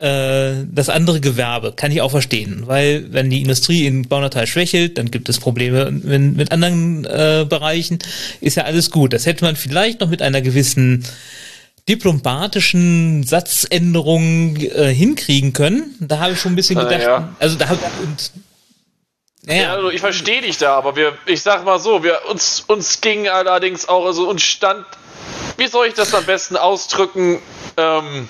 [0.05, 4.99] äh, das andere Gewerbe kann ich auch verstehen, weil wenn die Industrie in Baunatal schwächelt,
[4.99, 7.99] dann gibt es Probleme wenn, mit anderen äh, Bereichen,
[8.43, 9.15] ist ja alles gut.
[9.15, 11.05] Das hätte man vielleicht noch mit einer gewissen
[11.89, 15.95] diplomatischen Satzänderung äh, hinkriegen können.
[16.01, 17.35] Da habe ich schon ein bisschen gedacht, ja.
[17.39, 18.33] also da habe und
[19.47, 19.63] naja.
[19.63, 23.01] Ja, also ich verstehe dich da, aber wir, ich sag mal so, wir uns uns
[23.01, 24.85] ging allerdings auch, also uns stand,
[25.57, 27.41] wie soll ich das am besten ausdrücken?
[27.79, 28.29] Ähm,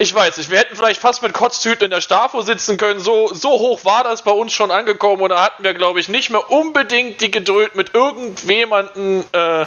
[0.00, 3.00] ich weiß nicht, wir hätten vielleicht fast mit Kotztüten in der Stafo sitzen können.
[3.00, 6.08] So, so hoch war das bei uns schon angekommen und da hatten wir, glaube ich,
[6.08, 9.66] nicht mehr unbedingt die Geduld, mit irgendjemanden äh,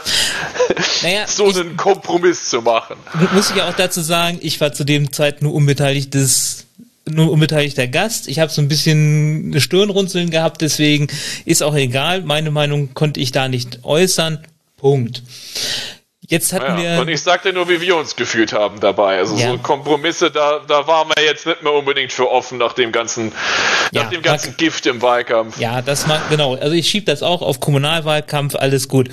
[1.02, 2.96] naja, so ich, einen Kompromiss zu machen.
[3.32, 6.66] Muss ich ja auch dazu sagen, ich war zu dem Zeit nur unbeteiligtes
[7.06, 8.26] nur unbeteiligter Gast.
[8.26, 11.06] Ich habe so ein bisschen eine Stirnrunzeln gehabt, deswegen
[11.44, 12.22] ist auch egal.
[12.22, 14.44] Meine Meinung konnte ich da nicht äußern.
[14.78, 15.22] Punkt.
[16.26, 17.00] Jetzt hatten ja, wir.
[17.02, 19.18] Und ich sagte nur, wie wir uns gefühlt haben dabei.
[19.18, 19.50] Also ja.
[19.50, 23.32] so Kompromisse, da, da waren wir jetzt nicht mehr unbedingt für offen nach dem ganzen,
[23.92, 25.58] ja, nach dem ganzen mag, Gift im Wahlkampf.
[25.58, 26.54] Ja, das mag, genau.
[26.54, 29.10] Also ich schiebe das auch auf Kommunalwahlkampf, alles gut.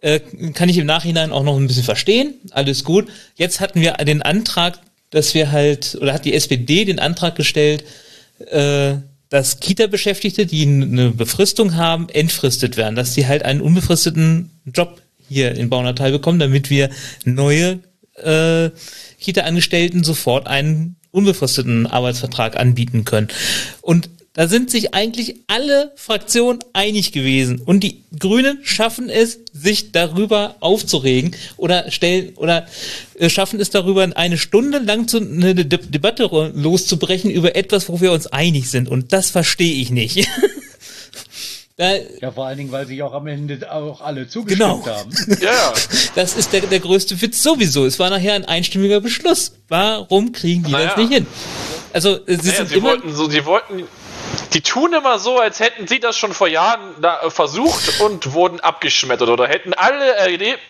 [0.00, 0.20] Äh,
[0.54, 3.08] kann ich im Nachhinein auch noch ein bisschen verstehen, alles gut.
[3.34, 4.78] Jetzt hatten wir den Antrag,
[5.10, 7.84] dass wir halt, oder hat die SPD den Antrag gestellt,
[8.46, 8.94] äh,
[9.28, 15.01] dass Kita-Beschäftigte, die eine Befristung haben, entfristet werden, dass sie halt einen unbefristeten Job
[15.32, 16.90] hier in Baunatal bekommen, damit wir
[17.24, 17.80] neue
[18.16, 18.70] äh,
[19.20, 23.28] Kita-Angestellten sofort einen unbefristeten Arbeitsvertrag anbieten können.
[23.80, 27.60] Und da sind sich eigentlich alle Fraktionen einig gewesen.
[27.60, 32.66] Und die Grünen schaffen es, sich darüber aufzuregen oder stellen oder
[33.18, 38.00] äh, schaffen es darüber, eine Stunde lang zu, eine De Debatte loszubrechen über etwas, wo
[38.00, 38.88] wir uns einig sind.
[38.88, 40.26] Und das verstehe ich nicht.
[41.82, 44.86] Da, ja, vor allen Dingen, weil sich auch am Ende auch alle zugestimmt genau.
[44.86, 45.10] haben.
[45.40, 45.74] ja.
[46.14, 47.84] Das ist der, der größte Witz sowieso.
[47.86, 49.56] Es war nachher ein einstimmiger Beschluss.
[49.66, 50.90] Warum kriegen die naja.
[50.90, 51.26] das nicht hin?
[51.92, 53.82] Also, sie naja, sind sie immer wollten so, sie wollten
[54.54, 58.32] die tun immer so, als hätten sie das schon vor Jahren da, äh, versucht und
[58.32, 60.16] wurden abgeschmettert oder hätten alle,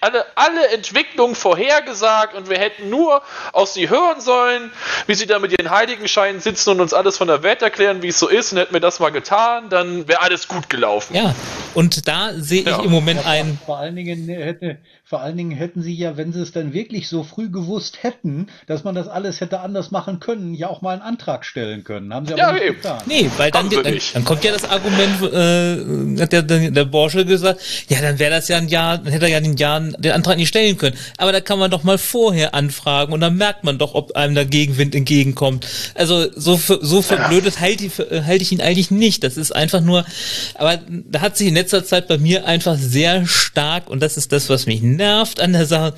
[0.01, 4.71] alle, alle Entwicklungen vorhergesagt und wir hätten nur aus sie hören sollen,
[5.07, 8.09] wie sie da mit ihren Heiligenscheinen sitzen und uns alles von der Welt erklären, wie
[8.09, 11.15] es so ist und hätten wir das mal getan, dann wäre alles gut gelaufen.
[11.15, 11.35] Ja,
[11.75, 12.83] und da sehe ich ja.
[12.83, 13.59] im Moment ein.
[13.65, 14.79] Vor allen Dingen hätte,
[15.13, 18.47] vor allen Dingen hätten sie ja, wenn sie es dann wirklich so früh gewusst hätten,
[18.67, 22.15] dass man das alles hätte anders machen können, ja auch mal einen Antrag stellen können.
[22.15, 22.77] Haben sie aber ja, nicht eben.
[22.77, 23.03] getan.
[23.05, 27.61] Nee, weil dann, dann, dann, kommt ja das Argument, äh, hat der, der Borsche gesagt,
[27.91, 30.39] ja, dann wäre das ja ein Jahr, dann hätte er ja den Jahr den Antrag
[30.39, 30.97] nicht stellen können.
[31.19, 34.35] Aber da kann man doch mal vorher anfragen und dann merkt man doch, ob einem
[34.35, 35.67] der Gegenwind entgegenkommt.
[35.95, 39.25] Also so, so verblödet halte ich, halte ich ihn eigentlich nicht.
[39.25, 40.07] Das ist einfach nur,
[40.55, 44.33] aber da hat sich in letzter Zeit bei mir einfach sehr stark, und das ist
[44.33, 45.02] das, was mich nervt
[45.41, 45.95] an der Sache,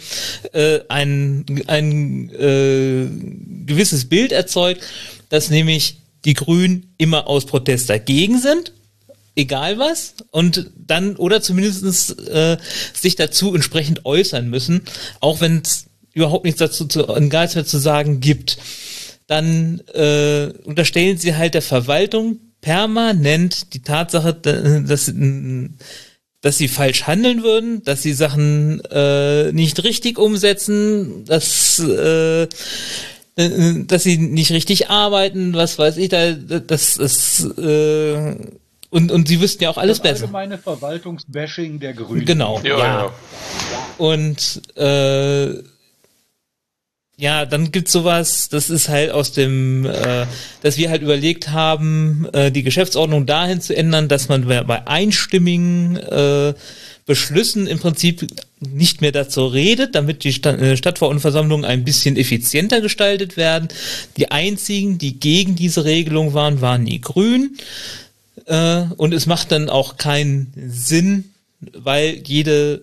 [0.52, 3.06] äh, ein, ein äh,
[3.66, 4.82] gewisses Bild erzeugt,
[5.28, 8.72] dass nämlich die Grünen immer aus Protest dagegen sind,
[9.36, 12.56] egal was, und dann oder zumindest äh,
[12.94, 14.82] sich dazu entsprechend äußern müssen,
[15.20, 18.58] auch wenn es überhaupt nichts dazu zu, nichts mehr zu sagen gibt.
[19.26, 25.12] Dann äh, unterstellen sie halt der Verwaltung permanent die Tatsache, dass,
[26.44, 32.48] dass sie falsch handeln würden, dass sie Sachen äh, nicht richtig umsetzen, dass äh, äh,
[33.87, 38.37] dass sie nicht richtig arbeiten, was weiß ich, da, das ist, äh,
[38.90, 40.24] und, und sie wüssten ja auch alles das besser.
[40.24, 42.26] Allgemeine Verwaltungsbashing der Grünen.
[42.26, 42.78] Genau, ja.
[42.78, 43.11] ja.
[43.96, 45.62] Und, äh,
[47.16, 50.27] ja, dann gibt's sowas, das ist halt aus dem, äh,
[50.62, 55.96] dass wir halt überlegt haben, äh, die Geschäftsordnung dahin zu ändern, dass man bei einstimmigen
[55.96, 56.55] äh,
[57.07, 58.27] Beschlüssen im Prinzip
[58.61, 63.68] nicht mehr dazu redet, damit die äh, Stadtverordnetenversammlungen ein bisschen effizienter gestaltet werden.
[64.16, 67.59] Die einzigen, die gegen diese Regelung waren, waren die Grünen.
[68.46, 72.83] Äh, und es macht dann auch keinen Sinn, weil jede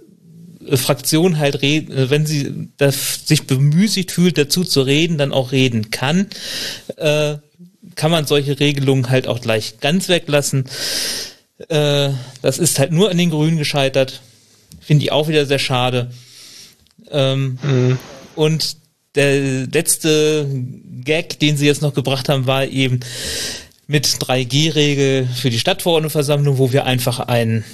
[0.74, 5.92] Fraktion halt reden, wenn sie das sich bemüßigt fühlt, dazu zu reden, dann auch reden
[5.92, 6.28] kann,
[6.98, 10.66] kann man solche Regelungen halt auch gleich ganz weglassen.
[11.70, 12.10] Äh,
[12.42, 14.22] das ist halt nur an den Grünen gescheitert.
[14.80, 16.12] Finde ich auch wieder sehr schade.
[17.10, 18.00] Ähm, mhm.
[18.36, 18.78] Und
[19.16, 20.48] der letzte
[21.04, 23.02] Gag, den sie jetzt noch gebracht haben, war eben
[23.88, 27.66] mit 3G-Regel für die Stadtverordnetenversammlung, wo wir einfach ein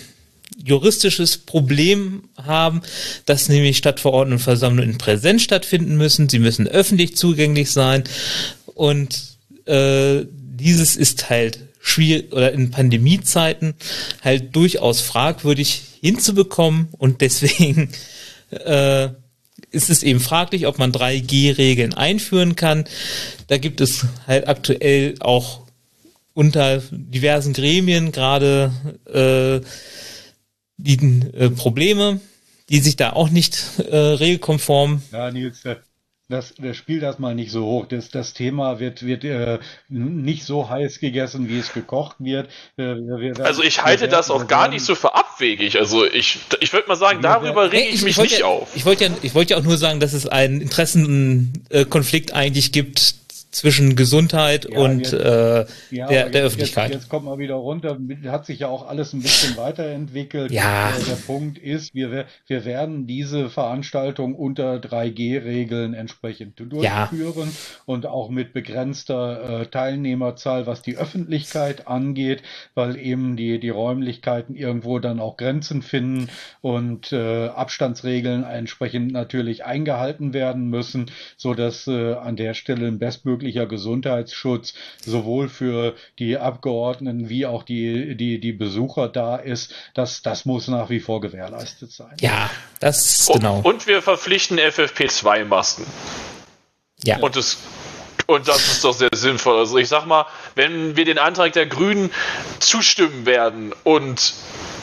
[0.63, 2.81] juristisches Problem haben,
[3.25, 6.29] dass nämlich Stadtverordnetenversammlungen in Präsenz stattfinden müssen.
[6.29, 8.03] Sie müssen öffentlich zugänglich sein.
[8.73, 13.75] Und äh, dieses ist halt schwierig oder in Pandemiezeiten
[14.23, 17.89] halt durchaus fragwürdig hinzubekommen und deswegen
[18.49, 19.09] äh,
[19.71, 22.85] ist es eben fraglich, ob man 3G-Regeln einführen kann.
[23.47, 25.61] Da gibt es halt aktuell auch
[26.33, 28.71] unter diversen Gremien gerade
[29.11, 29.65] äh,
[30.77, 30.97] die
[31.33, 32.19] äh, Probleme,
[32.69, 35.63] die sich da auch nicht äh, regelkonform ja, Nils,
[36.29, 37.85] das, das spiel das mal nicht so hoch.
[37.85, 42.49] Das, das Thema wird, wird äh, nicht so heiß gegessen, wie es gekocht wird.
[42.75, 45.79] Wir, also ich halte das auch gar nicht so für abwegig.
[45.79, 48.67] Also ich, ich würde mal sagen, darüber rege ich, ich, mich ich nicht ja, auf.
[48.75, 53.15] Ich wollte ja, ich wollte ja auch nur sagen, dass es einen Interessenkonflikt eigentlich gibt
[53.57, 56.91] zwischen Gesundheit ja, und jetzt, äh, ja, der, der Öffentlichkeit.
[56.91, 60.51] Jetzt, jetzt, kommt mal wieder runter, hat sich ja auch alles ein bisschen weiterentwickelt.
[60.51, 60.89] Ja.
[60.89, 67.81] Äh, der Punkt ist, wir, wir werden diese Veranstaltung unter 3G-Regeln entsprechend durchführen ja.
[67.85, 72.43] und auch mit begrenzter äh, Teilnehmerzahl, was die Öffentlichkeit angeht,
[72.75, 76.29] weil eben die, die Räumlichkeiten irgendwo dann auch Grenzen finden
[76.61, 82.99] und äh, Abstandsregeln entsprechend natürlich eingehalten werden müssen, so dass äh, an der Stelle ein
[82.99, 84.73] bestmöglicher möglicher Gesundheitsschutz
[85.05, 90.67] sowohl für die Abgeordneten wie auch die, die, die Besucher da ist, das, das muss
[90.67, 92.15] nach wie vor gewährleistet sein.
[92.19, 93.61] Ja, das genau.
[93.63, 95.85] Und wir verpflichten FFP2-Masken.
[97.03, 97.19] Ja.
[97.19, 97.57] Und das
[98.25, 99.57] und das ist doch sehr sinnvoll.
[99.57, 100.25] Also ich sag mal,
[100.55, 102.11] wenn wir den Antrag der Grünen
[102.59, 104.33] zustimmen werden und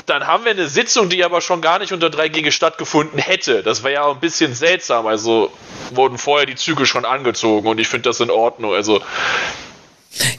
[0.06, 3.62] dann haben wir eine Sitzung, die aber schon gar nicht unter 3G stattgefunden hätte.
[3.62, 5.06] Das wäre ja auch ein bisschen seltsam.
[5.06, 5.52] Also
[5.92, 8.74] wurden vorher die Züge schon angezogen und ich finde das in Ordnung.
[8.74, 9.00] Also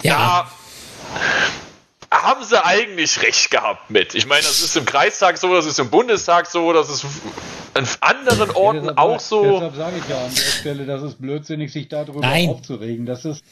[0.03, 0.13] ja.
[0.13, 0.51] ja
[2.11, 4.15] haben sie eigentlich recht gehabt mit.
[4.15, 7.05] Ich meine, das ist im Kreistag so, das ist im Bundestag so, das ist
[7.75, 9.43] an anderen Orten ja, auch so.
[9.43, 12.49] Deshalb sage ich ja an der Stelle, das ist blödsinnig, sich darüber Nein.
[12.49, 13.05] aufzuregen.
[13.05, 13.43] Das ist,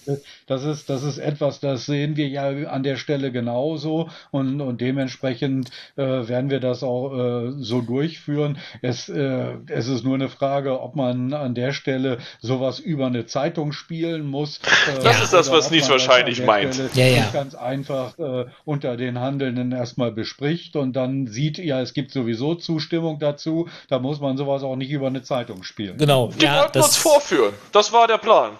[0.48, 4.80] das ist, das ist etwas, das sehen wir ja an der Stelle genauso und, und
[4.80, 8.60] dementsprechend äh, werden wir das auch äh, so durchführen.
[8.82, 13.26] Es, äh, es ist nur eine Frage, ob man an der Stelle sowas über eine
[13.26, 14.60] Zeitung spielen muss.
[14.60, 16.80] Äh, das ist das, was Nies wahrscheinlich meint.
[16.94, 17.30] Ja, ja.
[17.34, 18.14] Ganz einfach
[18.48, 23.68] äh, unter den Handelnden erstmal bespricht und dann sieht, ja, es gibt sowieso Zustimmung dazu.
[23.90, 25.98] Da muss man sowas auch nicht über eine Zeitung spielen.
[25.98, 26.32] Genau.
[26.38, 27.54] Die ja, wollten uns vorführen.
[27.72, 28.52] Das war der Plan.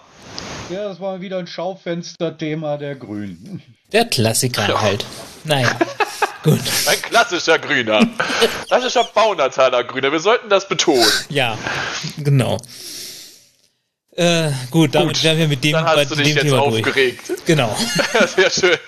[0.70, 3.62] Ja, das war wieder ein Schaufensterthema der Grünen.
[3.92, 4.80] Der Klassiker ja.
[4.80, 5.04] halt.
[5.44, 5.70] Naja.
[6.42, 6.60] Gut.
[6.86, 8.06] Ein klassischer Grüner.
[8.66, 10.12] Klassischer Baunazaler Grüner.
[10.12, 11.06] Wir sollten das betonen.
[11.30, 11.56] Ja,
[12.18, 12.58] genau.
[14.16, 16.60] Äh, gut, damit gut, wären wir mit dem dann hast bei du dich jetzt Thema
[16.60, 17.28] aufgeregt.
[17.28, 17.44] Durch.
[17.46, 17.74] Genau.
[18.36, 18.78] Sehr schön.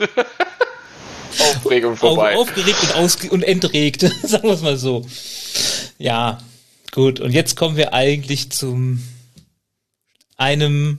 [1.41, 2.37] Aufregung vorbei.
[2.37, 5.07] Auf, aufgeregt und, ausge und entregt, sagen wir es mal so.
[5.99, 6.39] Ja,
[6.93, 7.21] gut.
[7.21, 9.03] Und jetzt kommen wir eigentlich zum
[10.37, 10.99] einem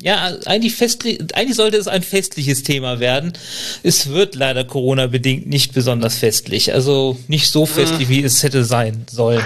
[0.00, 3.32] ja, eigentlich festlich, eigentlich sollte es ein festliches Thema werden.
[3.82, 6.72] Es wird leider Corona-bedingt nicht besonders festlich.
[6.74, 8.14] Also nicht so festlich, hm.
[8.14, 9.44] wie es hätte sein sollen.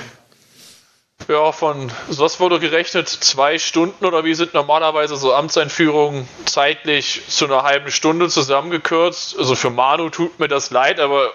[1.27, 3.07] Ja, von was wurde gerechnet?
[3.09, 9.37] Zwei Stunden oder wie sind normalerweise so Amtseinführungen zeitlich zu einer halben Stunde zusammengekürzt?
[9.37, 11.31] Also für Manu tut mir das leid, aber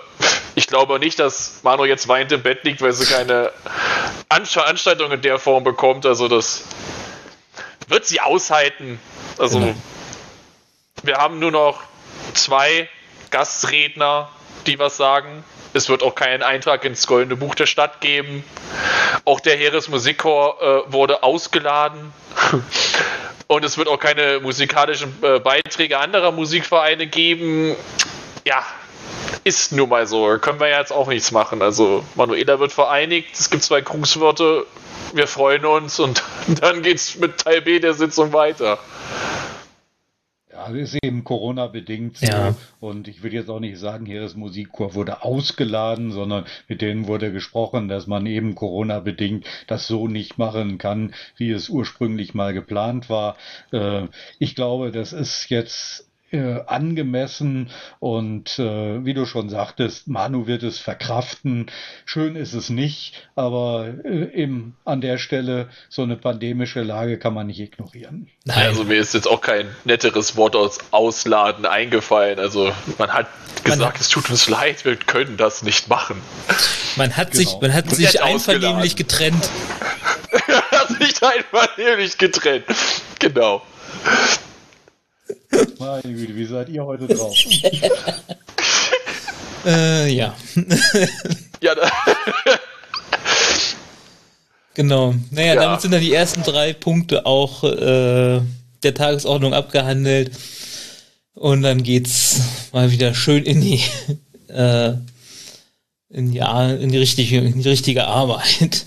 [0.55, 3.51] ich glaube nicht, dass Manu jetzt weint im Bett liegt, weil sie keine
[4.45, 6.07] Veranstaltung in der Form bekommt.
[6.07, 6.63] Also das
[7.88, 8.99] wird sie aushalten.
[9.38, 9.75] Also genau.
[11.03, 11.84] wir haben nur noch
[12.34, 12.89] zwei
[13.29, 14.29] Gastredner,
[14.65, 15.43] die was sagen.
[15.74, 18.43] Es wird auch keinen Eintrag ins Goldene Buch der Stadt geben.
[19.26, 22.13] Auch der Heeresmusikchor äh, wurde ausgeladen.
[23.47, 27.76] Und es wird auch keine musikalischen äh, Beiträge anderer Musikvereine geben.
[28.45, 28.65] Ja,
[29.43, 30.38] ist nun mal so.
[30.38, 31.61] Können wir jetzt auch nichts machen.
[31.61, 33.30] Also, Manuela wird vereinigt.
[33.34, 34.63] Es gibt zwei Grußwörter.
[35.13, 36.24] Wir freuen uns und
[36.61, 38.80] dann geht's mit Teil B der Sitzung weiter.
[40.54, 42.28] Ja, das ist eben Corona-bedingt so.
[42.28, 42.56] Ja.
[42.80, 47.08] Und ich würde jetzt auch nicht sagen, hier das Musikchor wurde ausgeladen, sondern mit denen
[47.08, 52.54] wurde gesprochen, dass man eben Corona-bedingt das so nicht machen kann, wie es ursprünglich mal
[52.54, 53.36] geplant war.
[53.72, 54.04] Äh,
[54.38, 57.69] ich glaube, das ist jetzt äh, angemessen
[57.99, 61.67] und äh, wie du schon sagtest, Manu wird es verkraften.
[62.05, 67.36] Schön ist es nicht, aber äh, eben an der Stelle so eine pandemische Lage kann
[67.36, 68.29] man nicht ignorieren.
[68.45, 68.65] Nein.
[68.65, 72.39] Also mir ist jetzt auch kein netteres Wort aus Ausladen eingefallen.
[72.39, 73.27] Also man hat
[73.63, 76.19] gesagt, man, es tut uns leid, wir können das nicht machen.
[76.95, 77.43] Man hat genau.
[77.43, 79.49] sich, man hat sich einvernehmlich getrennt.
[80.71, 82.65] hat sich einvernehmlich getrennt.
[83.19, 83.61] Genau.
[85.80, 87.36] Meine Güte, wie seid ihr heute drauf?
[89.66, 90.36] äh, ja.
[91.62, 91.89] ja, da
[94.74, 95.14] Genau.
[95.30, 95.62] Naja, ja.
[95.62, 98.41] damit sind dann die ersten drei Punkte auch äh,
[98.84, 100.32] der Tagesordnung abgehandelt.
[101.36, 102.41] Und dann geht's
[102.72, 103.82] mal wieder schön in die,
[104.47, 104.93] äh,
[106.10, 108.86] in, die, in, die richtige, in die richtige Arbeit.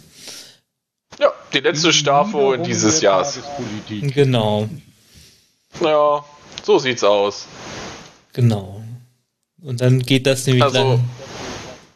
[1.19, 3.41] Ja, die letzte Staffel dieses Jahres.
[3.89, 4.69] Genau.
[5.81, 6.25] Ja,
[6.67, 7.47] so sieht's aus.
[8.33, 8.83] Genau.
[9.63, 11.11] Und dann geht das nämlich also, dann.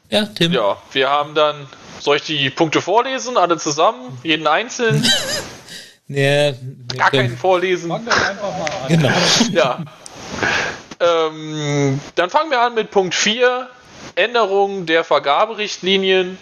[0.08, 0.52] Ja, Tim.
[0.52, 1.66] Ja, wir haben dann.
[2.00, 3.36] Soll ich die Punkte vorlesen?
[3.36, 4.18] Alle zusammen?
[4.22, 5.04] Jeden einzeln?
[6.08, 6.52] ja,
[6.96, 7.90] Gar keinen vorlesen.
[7.90, 8.88] Fangen wir einfach mal an.
[8.88, 9.12] Genau.
[9.52, 9.84] ja.
[11.00, 13.68] Ähm, dann fangen wir an mit Punkt 4.
[14.14, 16.38] Änderung der Vergaberichtlinien.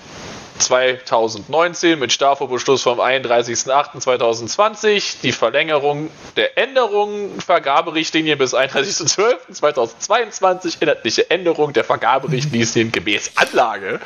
[0.59, 11.85] 2019 mit Stafo-Beschluss vom 31.08.2020 die Verlängerung der Änderungen Vergaberichtlinie bis 31.12.2022, inhaltliche Änderung der
[11.85, 14.01] Vergaberichtlinien gemäß Anlage.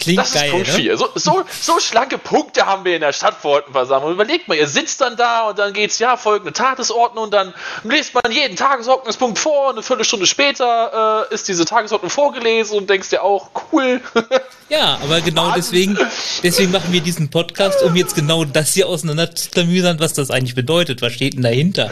[0.00, 0.92] Klingt das ist geil, Punkt 4.
[0.92, 0.96] Ne?
[0.96, 4.12] So, so, so, schlanke Punkte haben wir in der Stadtverordnetenversammlung.
[4.12, 7.54] Überlegt mal, ihr sitzt dann da und dann geht es ja folgende Tagesordnung und dann
[7.82, 12.88] lest man jeden Tagesordnungspunkt vor und eine Viertelstunde später äh, ist diese Tagesordnung vorgelesen und
[12.88, 14.00] denkst dir auch, cool.
[14.70, 15.96] Ja, aber genau deswegen,
[16.42, 21.02] deswegen machen wir diesen Podcast, um jetzt genau das hier auseinanderzuklamüsern, was das eigentlich bedeutet.
[21.02, 21.90] Was steht denn dahinter?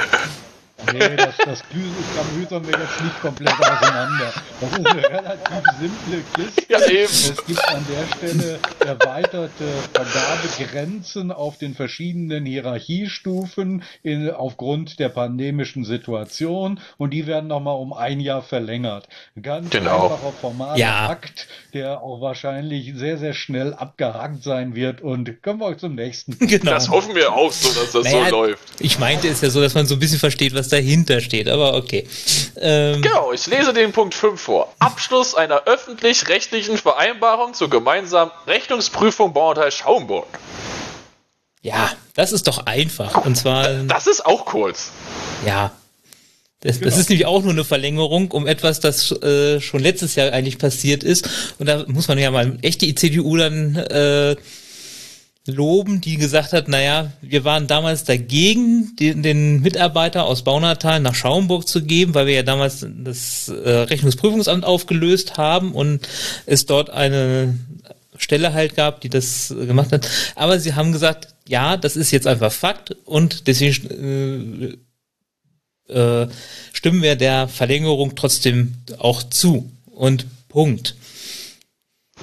[0.93, 4.33] Nee, das, das klamüsern wir jetzt nicht komplett auseinander.
[4.61, 6.73] Das ist eine relativ simple Kiste.
[6.73, 7.05] Ja, eben.
[7.05, 15.85] Es gibt an der Stelle erweiterte Vergabegrenzen auf den verschiedenen Hierarchiestufen in, aufgrund der pandemischen
[15.85, 19.09] Situation und die werden nochmal um ein Jahr verlängert.
[19.41, 20.05] Ganz genau.
[20.05, 21.09] einfacher formaler ja.
[21.09, 26.37] Akt, der auch wahrscheinlich sehr, sehr schnell abgehakt sein wird und kommen wir zum nächsten.
[26.53, 26.73] Genau.
[26.73, 28.63] Das hoffen wir auch so, dass das naja, so läuft.
[28.81, 31.75] Ich meinte es ja so, dass man so ein bisschen versteht, was dahinter steht, aber
[31.75, 32.07] okay.
[32.61, 34.75] Ähm, genau, ich lese den Punkt 5 vor.
[34.81, 40.27] Abschluss einer öffentlich-rechtlichen Vereinbarung zur gemeinsamen Rechnungsprüfung Bauanteil Schaumburg.
[41.63, 43.25] Ja, das ist doch einfach.
[43.25, 43.69] Und zwar.
[43.85, 44.91] Das ist auch kurz.
[45.47, 45.71] Ja.
[46.63, 46.91] Das, genau.
[46.91, 50.59] das ist nämlich auch nur eine Verlängerung um etwas, das äh, schon letztes Jahr eigentlich
[50.59, 51.29] passiert ist.
[51.59, 54.37] Und da muss man ja mal echt die CDU dann äh,
[55.47, 61.17] loben, die gesagt hat, naja, wir waren damals dagegen, den, den Mitarbeiter aus Baunatal nach
[61.17, 66.09] Schaumburg zu geben, weil wir ja damals das äh, Rechnungsprüfungsamt aufgelöst haben und
[66.47, 67.59] es dort eine
[68.17, 70.09] Stelle halt gab, die das gemacht hat.
[70.37, 74.77] Aber sie haben gesagt, ja, das ist jetzt einfach Fakt und deswegen äh,
[75.93, 76.29] äh,
[76.73, 79.71] stimmen wir der Verlängerung trotzdem auch zu.
[79.95, 80.95] Und Punkt.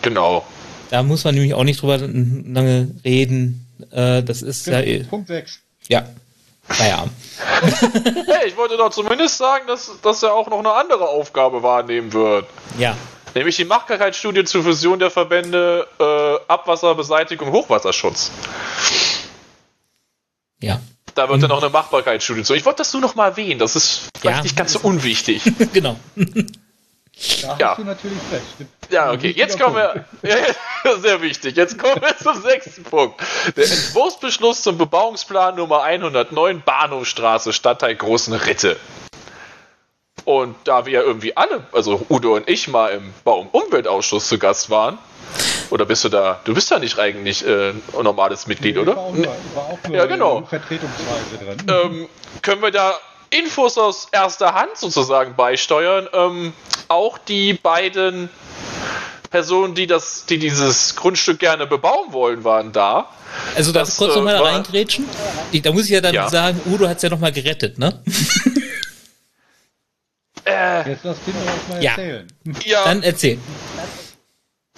[0.02, 0.46] Genau.
[0.90, 3.66] Da muss man nämlich auch nicht drüber lange reden.
[3.92, 4.82] Äh, das ist ja.
[4.82, 5.60] Eh Punkt 6.
[5.88, 6.08] Ja.
[6.68, 7.06] Naja.
[7.62, 12.14] hey, ich wollte doch zumindest sagen, dass, dass er auch noch eine andere Aufgabe wahrnehmen
[12.14, 12.46] wird.
[12.78, 12.96] Ja.
[13.36, 18.32] Nämlich die Machbarkeitsstudie zur Fusion der Verbände äh, Abwasserbeseitigung Hochwasserschutz.
[20.62, 20.82] Ja.
[21.16, 22.54] Da wird dann noch eine Machbarkeitsstudie zu.
[22.54, 24.44] Ich wollte das nur noch mal erwähnen, das ist vielleicht ja.
[24.44, 25.44] nicht ganz so unwichtig.
[25.74, 25.98] genau.
[27.42, 27.70] Da ja.
[27.70, 28.70] hast du natürlich recht.
[28.90, 30.06] Ja, okay, jetzt kommen wir.
[31.02, 31.58] sehr wichtig.
[31.58, 33.22] Jetzt kommen wir zum sechsten Punkt.
[33.58, 38.78] Der Entwurfsbeschluss zum Bebauungsplan Nummer 109 Bahnhofstraße, Stadtteil Großen Ritte.
[40.26, 44.28] Und da wir ja irgendwie alle, also Udo und ich, mal im Bau- und Umweltausschuss
[44.28, 44.98] zu Gast waren,
[45.70, 46.40] oder bist du da?
[46.46, 48.96] Du bist ja nicht eigentlich äh, ein normales Mitglied, nee, oder?
[48.96, 50.44] War auch nur, war auch nur ja, genau.
[50.44, 51.58] Vertretungsweise drin.
[51.70, 52.10] Ähm,
[52.42, 52.96] können wir da
[53.30, 56.08] Infos aus erster Hand sozusagen beisteuern?
[56.14, 56.54] Ähm,
[56.88, 58.30] auch die beiden
[59.30, 63.10] Personen, die das, die dieses Grundstück gerne bebauen wollen, waren da.
[63.56, 65.06] Also darf ich kurz äh, nochmal da reingrätschen?
[65.62, 66.30] da muss ich ja dann ja.
[66.30, 68.02] sagen, Udo hat es ja nochmal gerettet, ne?
[70.50, 71.36] äh, Jetzt lass Tim
[71.70, 71.92] mal ja.
[71.92, 72.28] erzählen.
[72.64, 72.84] Ja.
[72.84, 73.40] Dann erzähl.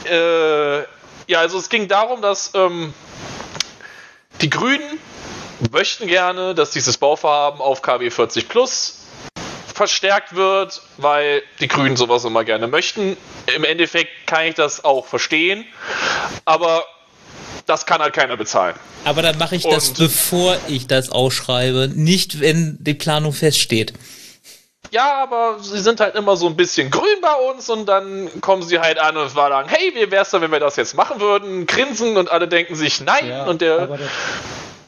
[0.05, 0.79] Äh,
[1.27, 2.93] ja, also es ging darum, dass ähm,
[4.41, 4.99] die Grünen
[5.71, 8.97] möchten gerne, dass dieses Bauvorhaben auf KW 40 Plus
[9.73, 13.17] verstärkt wird, weil die Grünen sowas immer gerne möchten.
[13.55, 15.65] Im Endeffekt kann ich das auch verstehen,
[16.45, 16.85] aber
[17.65, 18.75] das kann halt keiner bezahlen.
[19.05, 23.93] Aber dann mache ich Und das, bevor ich das ausschreibe, nicht wenn die Planung feststeht.
[24.91, 28.61] Ja, aber sie sind halt immer so ein bisschen grün bei uns und dann kommen
[28.61, 31.65] sie halt an und sagen, hey, wie wär's denn, wenn wir das jetzt machen würden?
[31.65, 33.87] Grinsen und alle denken sich nein ja, und der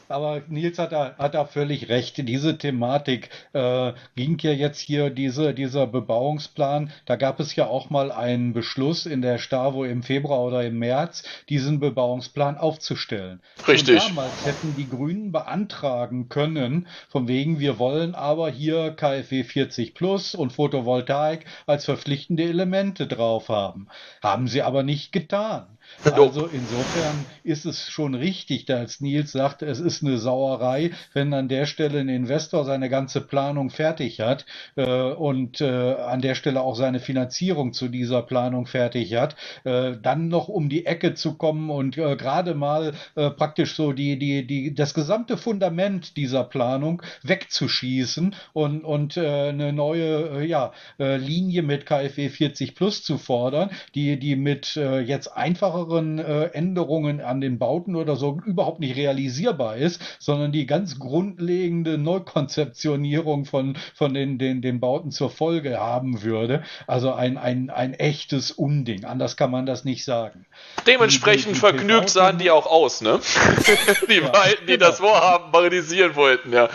[0.09, 2.17] aber Nils hat da, hat da völlig recht.
[2.17, 7.89] Diese Thematik äh, ging ja jetzt hier, diese, dieser Bebauungsplan, da gab es ja auch
[7.89, 13.41] mal einen Beschluss in der Stavo im Februar oder im März, diesen Bebauungsplan aufzustellen.
[13.67, 14.01] Richtig.
[14.01, 19.93] Und damals hätten die Grünen beantragen können, von wegen, wir wollen aber hier KfW 40
[19.93, 23.87] Plus und Photovoltaik als verpflichtende Elemente drauf haben.
[24.21, 25.77] Haben sie aber nicht getan.
[26.03, 31.47] Also insofern ist es schon richtig, dass Nils sagt, es ist eine Sauerei, wenn an
[31.47, 36.61] der Stelle ein Investor seine ganze Planung fertig hat äh, und äh, an der Stelle
[36.61, 41.35] auch seine Finanzierung zu dieser Planung fertig hat, äh, dann noch um die Ecke zu
[41.35, 46.43] kommen und äh, gerade mal äh, praktisch so die, die, die, das gesamte Fundament dieser
[46.43, 53.69] Planung wegzuschießen und, und äh, eine neue ja, Linie mit KfW 40 Plus zu fordern,
[53.95, 58.95] die, die mit jetzt einfach einfacheren äh, Änderungen an den Bauten oder so überhaupt nicht
[58.95, 65.79] realisierbar ist, sondern die ganz grundlegende Neukonzeptionierung von, von den, den, den Bauten zur Folge
[65.79, 66.63] haben würde.
[66.87, 69.05] Also ein, ein, ein echtes Unding.
[69.05, 70.45] Anders kann man das nicht sagen.
[70.87, 73.19] Dementsprechend die, die, die vergnügt sahen die auch aus, ne?
[74.09, 74.87] die ja, beiden, die genau.
[74.87, 76.69] das Vorhaben parodisieren wollten, ja.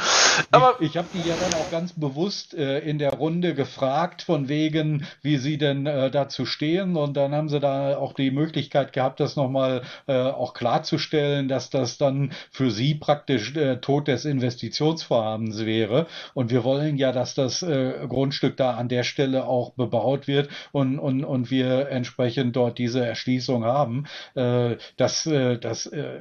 [0.50, 4.22] Aber ich, ich habe die ja dann auch ganz bewusst äh, in der Runde gefragt,
[4.22, 6.96] von wegen, wie sie denn äh, dazu stehen.
[6.96, 11.70] Und dann haben sie da auch die Möglichkeit gehabt, das nochmal äh, auch klarzustellen, dass
[11.70, 16.06] das dann für sie praktisch äh, Tod des Investitionsvorhabens wäre.
[16.34, 20.48] Und wir wollen ja, dass das äh, Grundstück da an der Stelle auch bebaut wird
[20.72, 24.06] und, und, und wir entsprechend dort diese Erschließung haben.
[24.34, 26.18] Äh, das äh, das äh,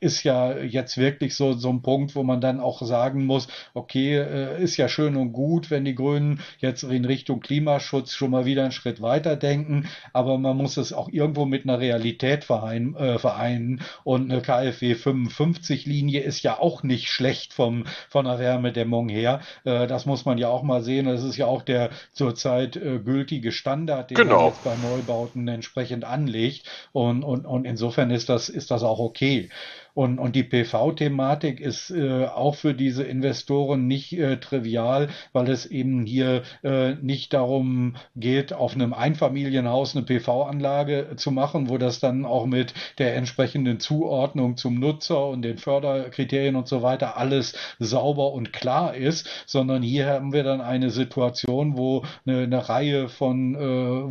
[0.00, 4.16] ist ja jetzt wirklich so, so ein Punkt, wo man dann auch sagen muss, okay,
[4.18, 8.44] äh, ist ja schön und gut, wenn die Grünen jetzt in Richtung Klimaschutz schon mal
[8.44, 12.07] wieder einen Schritt weiter denken, aber man muss es auch irgendwo mit einer Realität
[12.44, 18.24] verein, äh, vereinen und eine KfW 55 Linie ist ja auch nicht schlecht vom, von
[18.24, 19.40] der Wärmedämmung her.
[19.64, 21.06] Äh, das muss man ja auch mal sehen.
[21.06, 24.36] Das ist ja auch der zurzeit äh, gültige Standard, den genau.
[24.36, 28.98] man jetzt bei Neubauten entsprechend anlegt und, und, und insofern ist das, ist das auch
[28.98, 29.50] okay.
[29.98, 35.66] Und, und die PV-Thematik ist äh, auch für diese Investoren nicht äh, trivial, weil es
[35.66, 41.98] eben hier äh, nicht darum geht, auf einem Einfamilienhaus eine PV-Anlage zu machen, wo das
[41.98, 47.56] dann auch mit der entsprechenden Zuordnung zum Nutzer und den Förderkriterien und so weiter alles
[47.80, 53.08] sauber und klar ist, sondern hier haben wir dann eine Situation, wo eine, eine Reihe
[53.08, 53.58] von äh,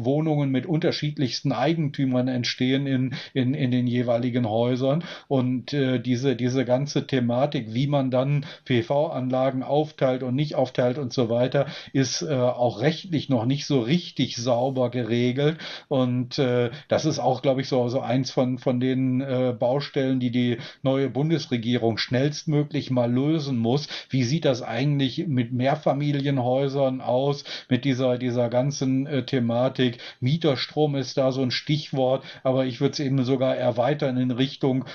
[0.03, 5.05] Wohnungen mit unterschiedlichsten Eigentümern entstehen in, in, in den jeweiligen Häusern.
[5.29, 11.13] Und äh, diese, diese ganze Thematik, wie man dann PV-Anlagen aufteilt und nicht aufteilt und
[11.13, 15.57] so weiter, ist äh, auch rechtlich noch nicht so richtig sauber geregelt.
[15.87, 20.19] Und äh, das ist auch, glaube ich, so, so eins von, von den äh, Baustellen,
[20.19, 23.87] die die neue Bundesregierung schnellstmöglich mal lösen muss.
[24.09, 29.99] Wie sieht das eigentlich mit Mehrfamilienhäusern aus, mit dieser, dieser ganzen äh, Thematik?
[30.19, 34.85] Mieterstrom ist da so ein Stichwort, aber ich würde es eben sogar erweitern in Richtung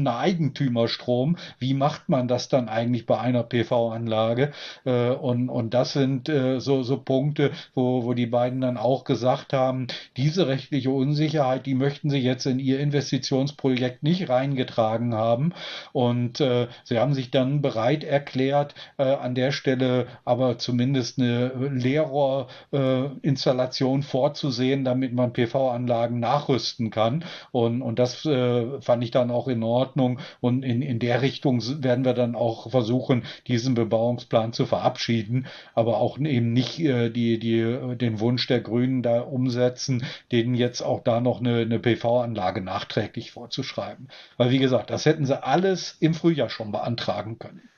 [0.00, 1.36] verschiedener Eigentümerstrom.
[1.58, 4.52] Wie macht man das dann eigentlich bei einer PV-Anlage?
[4.84, 9.04] Äh, und, und das sind äh, so, so Punkte, wo, wo die beiden dann auch
[9.04, 9.86] gesagt haben,
[10.16, 15.52] diese rechtliche Unsicherheit, die möchten sie jetzt in ihr Investitionsprojekt nicht reingetragen haben.
[15.92, 21.52] Und äh, sie haben sich dann bereit erklärt, äh, an der Stelle aber zumindest eine
[21.54, 27.24] Leerrohrinstallation äh, vorzusehen, damit man PV-Anlagen nachrüsten kann.
[27.52, 29.89] Und, und das äh, fand ich dann auch in Ordnung.
[29.90, 30.20] Ordnung.
[30.40, 35.98] Und in, in der Richtung werden wir dann auch versuchen, diesen Bebauungsplan zu verabschieden, aber
[35.98, 41.02] auch eben nicht äh, die, die, den Wunsch der Grünen da umsetzen, denen jetzt auch
[41.02, 44.08] da noch eine, eine PV-Anlage nachträglich vorzuschreiben.
[44.36, 47.69] Weil, wie gesagt, das hätten sie alles im Frühjahr schon beantragen können.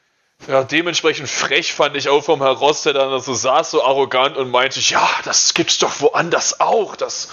[0.48, 4.36] Ja, dementsprechend frech fand ich auch vom Herr Ross, der dann so saß, so arrogant
[4.36, 6.96] und meinte, ja, das gibt's doch woanders auch.
[6.96, 7.28] Das,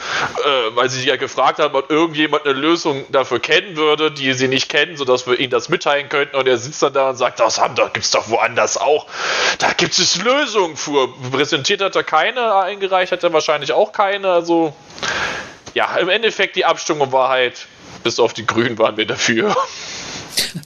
[0.45, 4.47] äh, weil sie ja gefragt haben, ob irgendjemand eine Lösung dafür kennen würde, die sie
[4.47, 6.36] nicht kennen, sodass wir ihnen das mitteilen könnten.
[6.36, 9.07] Und er sitzt dann da und sagt, das haben doch, gibt's doch woanders auch.
[9.57, 11.10] Da gibt es Lösungen für.
[11.32, 14.32] Präsentiert hat er keine, eingereicht hat er wahrscheinlich auch keine.
[14.32, 14.76] Also,
[15.74, 17.66] ja, im Endeffekt die Abstimmung war halt,
[18.03, 19.55] bis auf die Grünen waren wir dafür.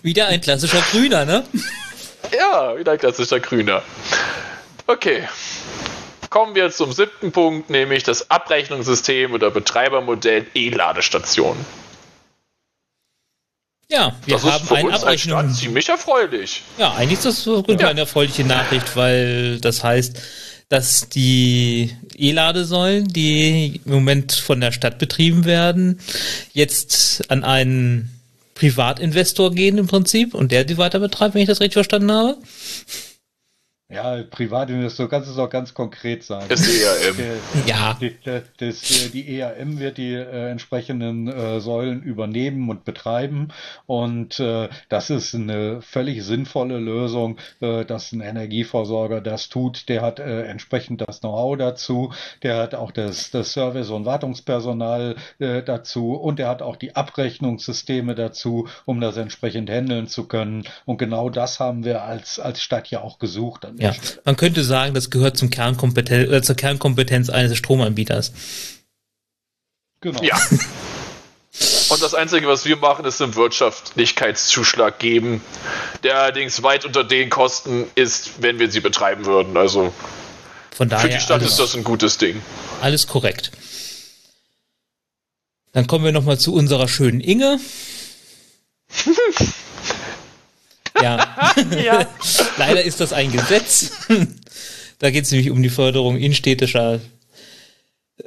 [0.01, 1.45] Wieder ein klassischer Grüner, ne?
[2.31, 3.81] Ja, wieder ein klassischer Grüner.
[4.87, 5.27] Okay.
[6.29, 11.55] Kommen wir zum siebten Punkt, nämlich das Abrechnungssystem oder Betreibermodell E-Ladestation.
[13.89, 15.53] Ja, wir das haben ein Abrechnung.
[15.53, 16.63] ziemlich erfreulich.
[16.79, 17.89] Ja, eigentlich ist das sogar ja.
[17.89, 20.19] eine erfreuliche Nachricht, weil das heißt,
[20.69, 25.99] dass die E-Ladesäulen, die im Moment von der Stadt betrieben werden,
[26.53, 28.12] jetzt an einen
[28.63, 32.37] Privatinvestor gehen im Prinzip und der die weiter betreibt, wenn ich das richtig verstanden habe.
[33.93, 36.47] Ja, Privatinvestor kannst du es auch ganz konkret sagen.
[36.49, 37.15] Das ERM.
[37.67, 37.95] ja.
[38.01, 38.15] Die,
[38.57, 43.49] das, die ERM wird die äh, entsprechenden äh, Säulen übernehmen und betreiben.
[43.85, 49.87] Und äh, das ist eine völlig sinnvolle Lösung, äh, dass ein Energieversorger das tut.
[49.89, 52.13] Der hat äh, entsprechend das Know-how dazu.
[52.41, 56.13] Der hat auch das, das Service- und Wartungspersonal äh, dazu.
[56.13, 60.63] Und der hat auch die Abrechnungssysteme dazu, um das entsprechend handeln zu können.
[60.85, 64.93] Und genau das haben wir als, als Stadt ja auch gesucht ja, man könnte sagen,
[64.93, 68.31] das gehört zum Kernkompetenz, äh, zur Kernkompetenz eines Stromanbieters.
[69.99, 70.23] Genau.
[70.23, 70.37] Ja.
[71.89, 75.41] Und das Einzige, was wir machen, ist einen Wirtschaftlichkeitszuschlag geben,
[76.01, 79.57] der allerdings weit unter den Kosten ist, wenn wir sie betreiben würden.
[79.57, 79.93] Also
[80.71, 82.41] Von daher für die Stadt ist das ein gutes Ding.
[82.81, 83.51] Alles korrekt.
[85.73, 87.59] Dann kommen wir nochmal zu unserer schönen Inge.
[91.01, 91.53] ja.
[91.83, 92.07] ja.
[92.57, 93.91] Leider ist das ein Gesetz.
[94.99, 96.99] da geht es nämlich um die Förderung instädtischer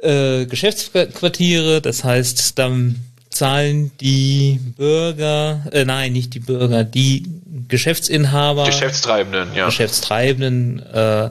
[0.01, 1.81] äh, Geschäftsquartiere.
[1.81, 7.23] Das heißt, dann zahlen die Bürger, äh, nein, nicht die Bürger, die
[7.67, 9.67] Geschäftsinhaber, Geschäftstreibenden, ja.
[9.67, 11.29] Geschäftstreibenden äh,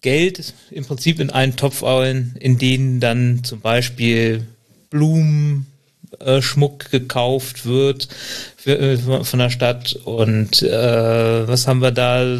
[0.00, 4.46] Geld im Prinzip in einen Topf ein, in denen dann zum Beispiel
[4.90, 5.66] Blumen,
[6.40, 8.08] Schmuck gekauft wird
[8.56, 9.98] für, äh, von der Stadt.
[10.04, 12.38] Und äh, was haben wir da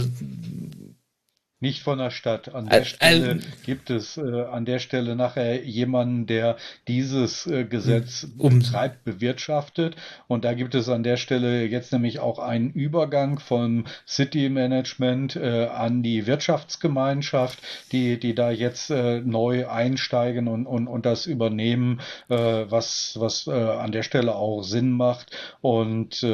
[1.64, 2.54] nicht von der Stadt.
[2.54, 6.56] An der äh, Stelle äh, gibt es äh, an der Stelle nachher jemanden, der
[6.88, 8.58] dieses äh, Gesetz um.
[8.58, 9.96] betreibt, bewirtschaftet.
[10.28, 15.36] Und da gibt es an der Stelle jetzt nämlich auch einen Übergang von City Management
[15.36, 17.58] äh, an die Wirtschaftsgemeinschaft,
[17.92, 23.92] die, die da jetzt äh, neu einsteigen und, und, und das übernehmen, was, was an
[23.92, 25.34] der Stelle auch Sinn macht.
[25.60, 26.26] Und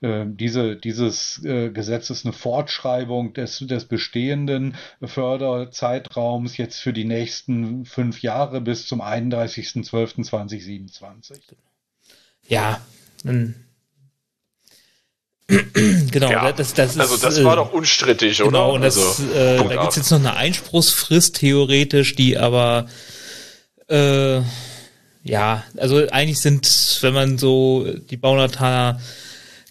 [0.00, 7.84] diese, dieses Gesetz ist eine Fortschreibung des, des Bestehenden bestehenden Förderzeitraums jetzt für die nächsten
[7.84, 11.38] fünf Jahre bis zum 31.12.2027.
[12.48, 12.80] Ja,
[13.24, 13.54] genau,
[16.30, 18.58] ja, das, das ist, also das war äh, doch unstrittig, genau, oder?
[18.58, 22.86] Genau, und das, also, äh, da gibt es jetzt noch eine Einspruchsfrist theoretisch, die aber
[23.88, 24.40] äh,
[25.22, 29.00] ja, also eigentlich sind, wenn man so die Baunataler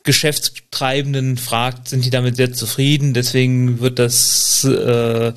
[0.10, 3.14] Geschäftstreibenden fragt, sind die damit sehr zufrieden.
[3.14, 5.34] Deswegen wird das äh,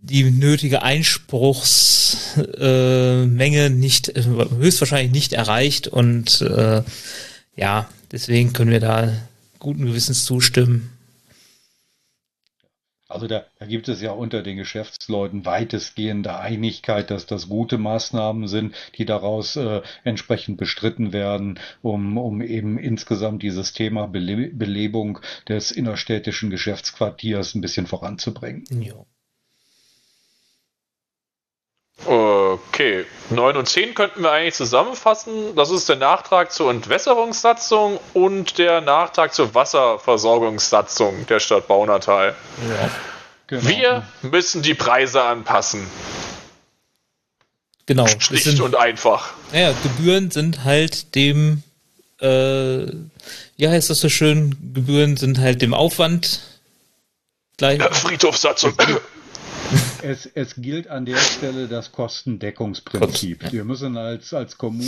[0.00, 5.86] die nötige Einspruchsmenge äh, nicht, höchstwahrscheinlich nicht erreicht.
[5.86, 6.82] Und äh,
[7.56, 9.12] ja, deswegen können wir da
[9.58, 10.97] guten Gewissens zustimmen.
[13.10, 18.48] Also da, da, gibt es ja unter den Geschäftsleuten weitestgehende Einigkeit, dass das gute Maßnahmen
[18.48, 25.20] sind, die daraus äh, entsprechend bestritten werden, um, um eben insgesamt dieses Thema Bele Belebung
[25.48, 28.64] des innerstädtischen Geschäftsquartiers ein bisschen voranzubringen.
[28.70, 29.06] Ja.
[32.04, 35.56] Okay, 9 und 10 könnten wir eigentlich zusammenfassen.
[35.56, 42.36] Das ist der Nachtrag zur Entwässerungssatzung und der Nachtrag zur Wasserversorgungssatzung der Stadt Baunatal.
[42.68, 42.90] Ja,
[43.48, 43.68] genau.
[43.68, 45.86] Wir müssen die Preise anpassen.
[47.86, 48.06] Genau.
[48.06, 49.32] Schlicht sind, und einfach.
[49.50, 51.62] Naja, Gebühren sind halt dem,
[52.20, 52.86] äh,
[53.56, 54.56] wie heißt das so schön?
[54.74, 56.40] Gebühren sind halt dem Aufwand
[57.56, 57.82] gleich.
[57.82, 58.74] Friedhofssatzung.
[60.02, 63.52] Es, es gilt an der Stelle das Kostendeckungsprinzip.
[63.52, 64.86] Wir müssen als, als Kommune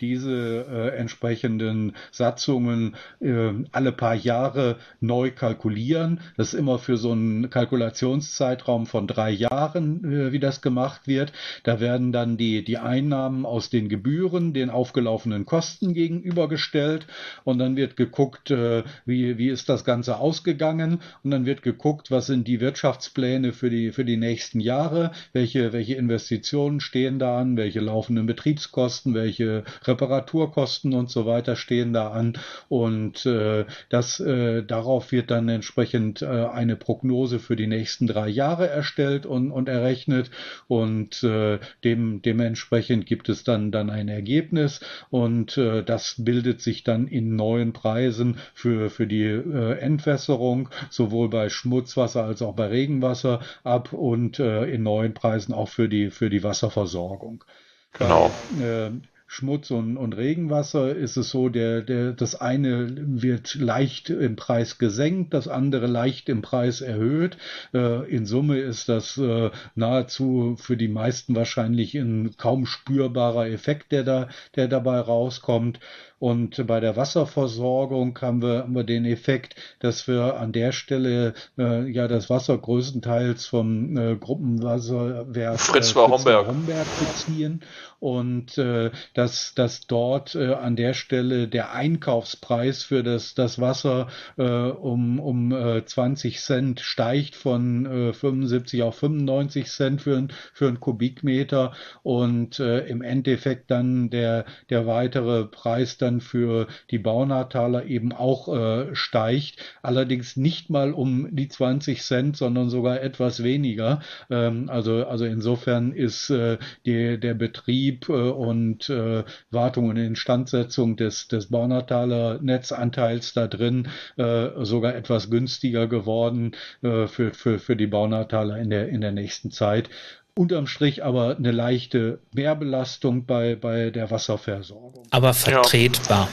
[0.00, 6.20] diese äh, entsprechenden Satzungen äh, alle paar Jahre neu kalkulieren.
[6.36, 11.32] Das ist immer für so einen Kalkulationszeitraum von drei Jahren, äh, wie das gemacht wird.
[11.64, 17.06] Da werden dann die, die Einnahmen aus den Gebühren den aufgelaufenen Kosten gegenübergestellt
[17.42, 22.12] und dann wird geguckt, äh, wie, wie ist das Ganze ausgegangen und dann wird geguckt,
[22.12, 27.38] was sind die Wirtschaftspläne für die, für die nächsten Jahre, welche, welche Investitionen stehen da
[27.38, 32.38] an, welche laufenden Betriebskosten, welche Reparaturkosten und so weiter stehen da an?
[32.68, 38.28] Und äh, das äh, darauf wird dann entsprechend äh, eine Prognose für die nächsten drei
[38.28, 40.30] Jahre erstellt und, und errechnet.
[40.68, 44.80] Und äh, dem, dementsprechend gibt es dann, dann ein Ergebnis.
[45.10, 51.28] Und äh, das bildet sich dann in neuen Preisen für, für die äh, Entwässerung, sowohl
[51.28, 53.92] bei Schmutzwasser als auch bei Regenwasser ab.
[53.92, 57.44] Und äh, in neuen Preisen auch für die, für die Wasserversorgung.
[57.92, 58.30] Genau.
[58.58, 58.90] Bei, äh,
[59.28, 64.78] Schmutz und, und Regenwasser ist es so, der, der, das eine wird leicht im Preis
[64.78, 67.36] gesenkt, das andere leicht im Preis erhöht.
[67.74, 73.90] Äh, in Summe ist das äh, nahezu für die meisten wahrscheinlich ein kaum spürbarer Effekt,
[73.90, 75.80] der da, der dabei rauskommt.
[76.18, 81.34] Und bei der Wasserversorgung haben wir, haben wir den Effekt, dass wir an der Stelle
[81.58, 86.46] äh, ja das Wasser größtenteils vom äh, Gruppenwasserwerk Fritz äh, Homberg.
[86.46, 87.62] Homberg beziehen
[88.00, 94.08] und äh, dass, dass dort äh, an der Stelle der Einkaufspreis für das, das Wasser
[94.36, 100.32] äh, um, um äh, 20 Cent steigt von äh, 75 auf 95 Cent für, ein,
[100.52, 106.98] für einen Kubikmeter und äh, im Endeffekt dann der, der weitere Preis dann für die
[106.98, 109.56] Baunataler eben auch äh, steigt.
[109.82, 114.00] Allerdings nicht mal um die 20 Cent, sondern sogar etwas weniger.
[114.30, 120.96] Ähm, also, also insofern ist äh, die, der Betrieb äh, und äh, Wartung und Instandsetzung
[120.96, 126.52] des, des Baunataler Netzanteils da drin äh, sogar etwas günstiger geworden
[126.82, 129.90] äh, für, für, für die Baunataler in der, in der nächsten Zeit.
[130.36, 135.06] Unterm Strich aber eine leichte Mehrbelastung bei, bei der Wasserversorgung.
[135.10, 136.24] Aber vertretbar.
[136.26, 136.28] Ja.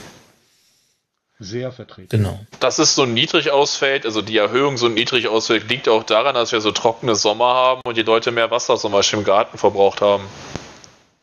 [1.39, 2.17] Sehr vertreten.
[2.17, 2.39] Genau.
[2.59, 6.51] Dass es so niedrig ausfällt, also die Erhöhung so niedrig ausfällt, liegt auch daran, dass
[6.51, 10.01] wir so trockene Sommer haben und die Leute mehr Wasser zum Beispiel im Garten verbraucht
[10.01, 10.23] haben.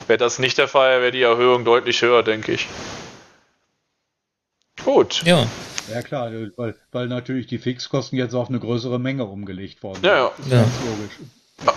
[0.07, 2.67] Wäre das nicht der Fall, wäre die Erhöhung deutlich höher, denke ich.
[4.85, 5.23] Gut.
[5.25, 5.47] Ja.
[5.93, 10.05] Ja klar, weil, weil natürlich die Fixkosten jetzt auf eine größere Menge umgelegt worden sind.
[10.05, 10.33] Ja, ja.
[10.49, 10.63] ja.
[10.63, 11.75] Ganz logisch.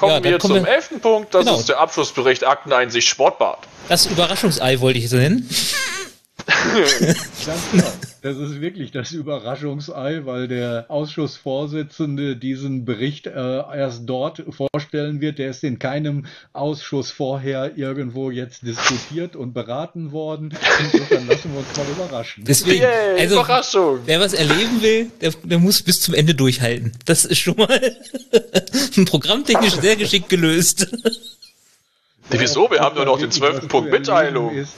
[0.00, 1.58] Kommen ja, wir zum elften Punkt, das genau.
[1.58, 3.58] ist der Abschlussbericht Akteneinsicht Sportbad.
[3.90, 5.46] Das Überraschungsei wollte ich so nennen.
[8.22, 15.38] Das ist wirklich das Überraschungsei, weil der Ausschussvorsitzende diesen Bericht äh, erst dort vorstellen wird.
[15.38, 20.54] Der ist in keinem Ausschuss vorher irgendwo jetzt diskutiert und beraten worden.
[20.92, 22.44] Insofern lassen wir uns mal überraschen.
[22.44, 24.00] Deswegen, Yay, also, Überraschung.
[24.04, 26.92] Wer was erleben will, der, der, muss bis zum Ende durchhalten.
[27.06, 27.96] Das ist schon mal
[29.06, 30.88] programmtechnisch sehr geschickt gelöst.
[32.28, 32.70] Wieso?
[32.70, 34.54] Wir haben nur noch den zwölften Punkt Mitteilung.
[34.54, 34.74] Ist,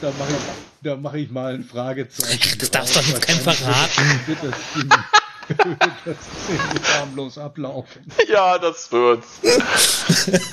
[0.83, 2.59] da mache ich, da mach ich mal ein Fragezeichen.
[2.59, 4.21] Das darfst du doch jetzt kein verraten.
[4.27, 6.17] Wird das
[6.47, 8.07] ziemlich harmlos ablaufen.
[8.29, 9.29] Ja, das wird's.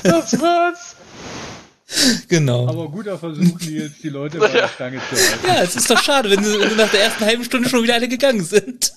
[0.04, 0.96] Das wird's.
[2.28, 2.68] Genau.
[2.68, 5.48] Aber guter Versuch, Nils, die Leute bei der Stange zu halten.
[5.48, 8.08] Ja, es ist doch schade, wenn, sie, nach der ersten halben Stunde schon wieder alle
[8.08, 8.94] gegangen sind.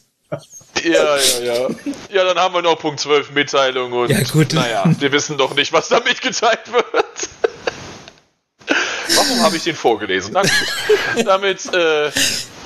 [0.85, 1.69] Ja, ja, ja.
[2.11, 4.53] Ja, dann haben wir noch Punkt 12 Mitteilung und ja, gut.
[4.53, 7.29] naja, wir wissen doch nicht, was da mitgeteilt wird.
[9.17, 10.33] Warum habe ich den vorgelesen?
[10.35, 10.43] Na
[11.17, 11.27] gut.
[11.27, 12.11] Damit, äh,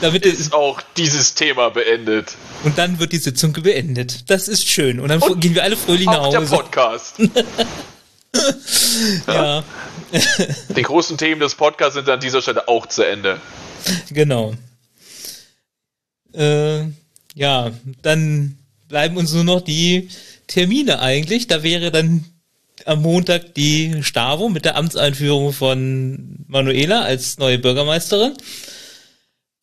[0.01, 2.35] Damit ist auch dieses Thema beendet.
[2.65, 4.29] Und dann wird die Sitzung beendet.
[4.31, 5.01] Das ist schön.
[5.01, 6.41] Und dann und gehen wir alle fröhlich nach Hause.
[6.41, 7.15] der Podcast.
[9.27, 9.65] ja.
[10.77, 13.41] Die großen Themen des Podcasts sind an dieser Stelle auch zu Ende.
[14.11, 14.55] Genau.
[16.33, 16.85] Äh,
[17.35, 17.71] ja,
[18.03, 20.09] dann bleiben uns nur noch die
[20.47, 21.47] Termine eigentlich.
[21.47, 22.25] Da wäre dann
[22.85, 28.35] am Montag die Stavo mit der Amtseinführung von Manuela als neue Bürgermeisterin.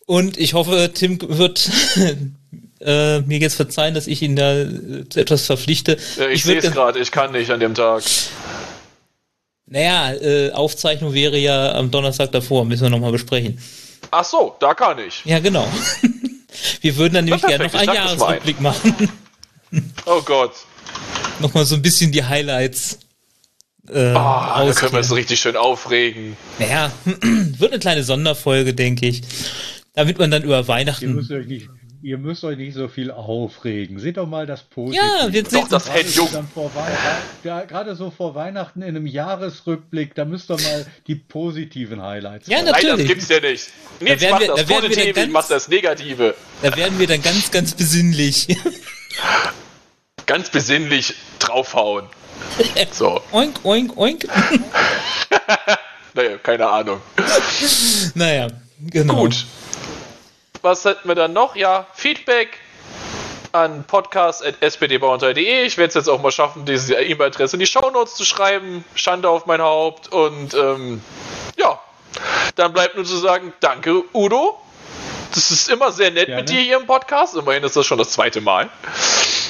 [0.05, 1.69] Und ich hoffe, Tim wird
[2.81, 4.61] äh, mir jetzt verzeihen, dass ich ihn da
[5.15, 5.97] etwas verpflichte.
[6.17, 8.03] Ja, ich, ich sehe es gerade, ich kann nicht an dem Tag.
[9.65, 13.59] Naja, äh, Aufzeichnung wäre ja am Donnerstag davor, müssen wir nochmal besprechen.
[14.11, 15.23] Ach so, da kann ich.
[15.25, 15.67] Ja, genau.
[16.81, 19.09] wir würden dann nämlich gerne noch einen Jahresrückblick machen.
[20.05, 20.51] oh Gott.
[21.39, 22.99] Nochmal so ein bisschen die Highlights
[23.89, 26.37] äh, oh, da können wir uns richtig schön aufregen.
[26.57, 29.21] Naja, wird eine kleine Sonderfolge, denke ich.
[29.93, 31.03] Damit man dann über Weihnachten.
[31.03, 31.69] Ihr müsst euch nicht,
[32.01, 33.99] ihr müsst euch nicht so viel aufregen.
[33.99, 35.03] Seht doch mal das Positive.
[35.03, 36.29] Ja, wir doch, das hält jung.
[37.43, 42.47] Ja, gerade so vor Weihnachten in einem Jahresrückblick, da müsst ihr mal die positiven Highlights
[42.47, 42.87] Ja, natürlich.
[42.87, 43.69] Nein, das gibt's ja nicht.
[43.99, 46.35] Nils da macht wir, das da Positive, ganz, ich mach das Negative.
[46.61, 48.47] Da werden wir dann ganz, ganz besinnlich.
[50.25, 52.07] ganz besinnlich draufhauen.
[52.91, 53.21] So.
[53.31, 54.27] Oink, oink, oink.
[56.13, 57.01] naja, keine Ahnung.
[58.15, 58.47] Naja,
[58.79, 59.15] genau.
[59.15, 59.45] Gut.
[60.61, 61.55] Was hätten wir dann noch?
[61.55, 62.59] Ja, Feedback
[63.51, 65.65] an podcast.spdbauernteil.de.
[65.65, 68.83] Ich werde es jetzt auch mal schaffen, diese E-Mail-Adresse in die Shownotes zu schreiben.
[68.95, 70.11] Schande auf mein Haupt.
[70.11, 71.01] Und ähm,
[71.57, 71.79] ja,
[72.55, 74.59] dann bleibt nur zu sagen, danke Udo.
[75.33, 76.41] Das ist immer sehr nett Gerne.
[76.41, 77.35] mit dir hier im Podcast.
[77.35, 78.69] Immerhin ist das schon das zweite Mal.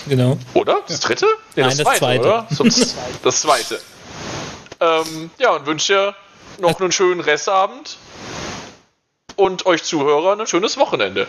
[0.08, 0.38] Genau.
[0.54, 0.82] Oder?
[0.88, 1.26] Das dritte?
[1.56, 2.48] Nee, Nein, das, das zweite, oder?
[3.24, 3.80] das zweite.
[4.80, 6.16] Ähm, ja, und wünsche dir
[6.60, 7.98] noch einen schönen Restabend
[9.36, 11.28] und euch Zuhörern ein schönes Wochenende.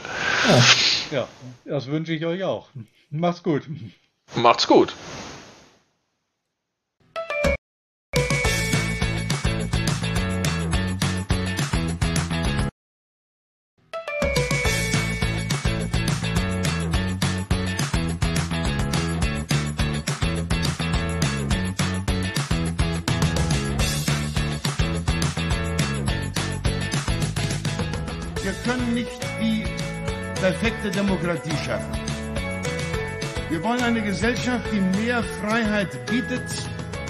[1.11, 1.29] Ja, ja
[1.65, 2.69] das wünsche ich euch auch.
[3.11, 3.63] Macht's gut.
[4.35, 4.95] Macht's gut.
[30.45, 31.99] Perfekte Demokratie schaffen.
[33.49, 36.43] Wir wollen eine Gesellschaft, die mehr Freiheit bietet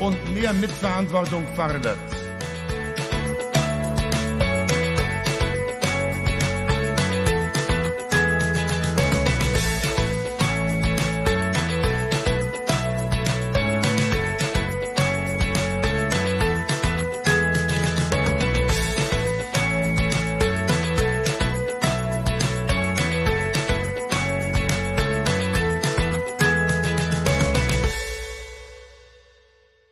[0.00, 1.98] und mehr Mitverantwortung fordert.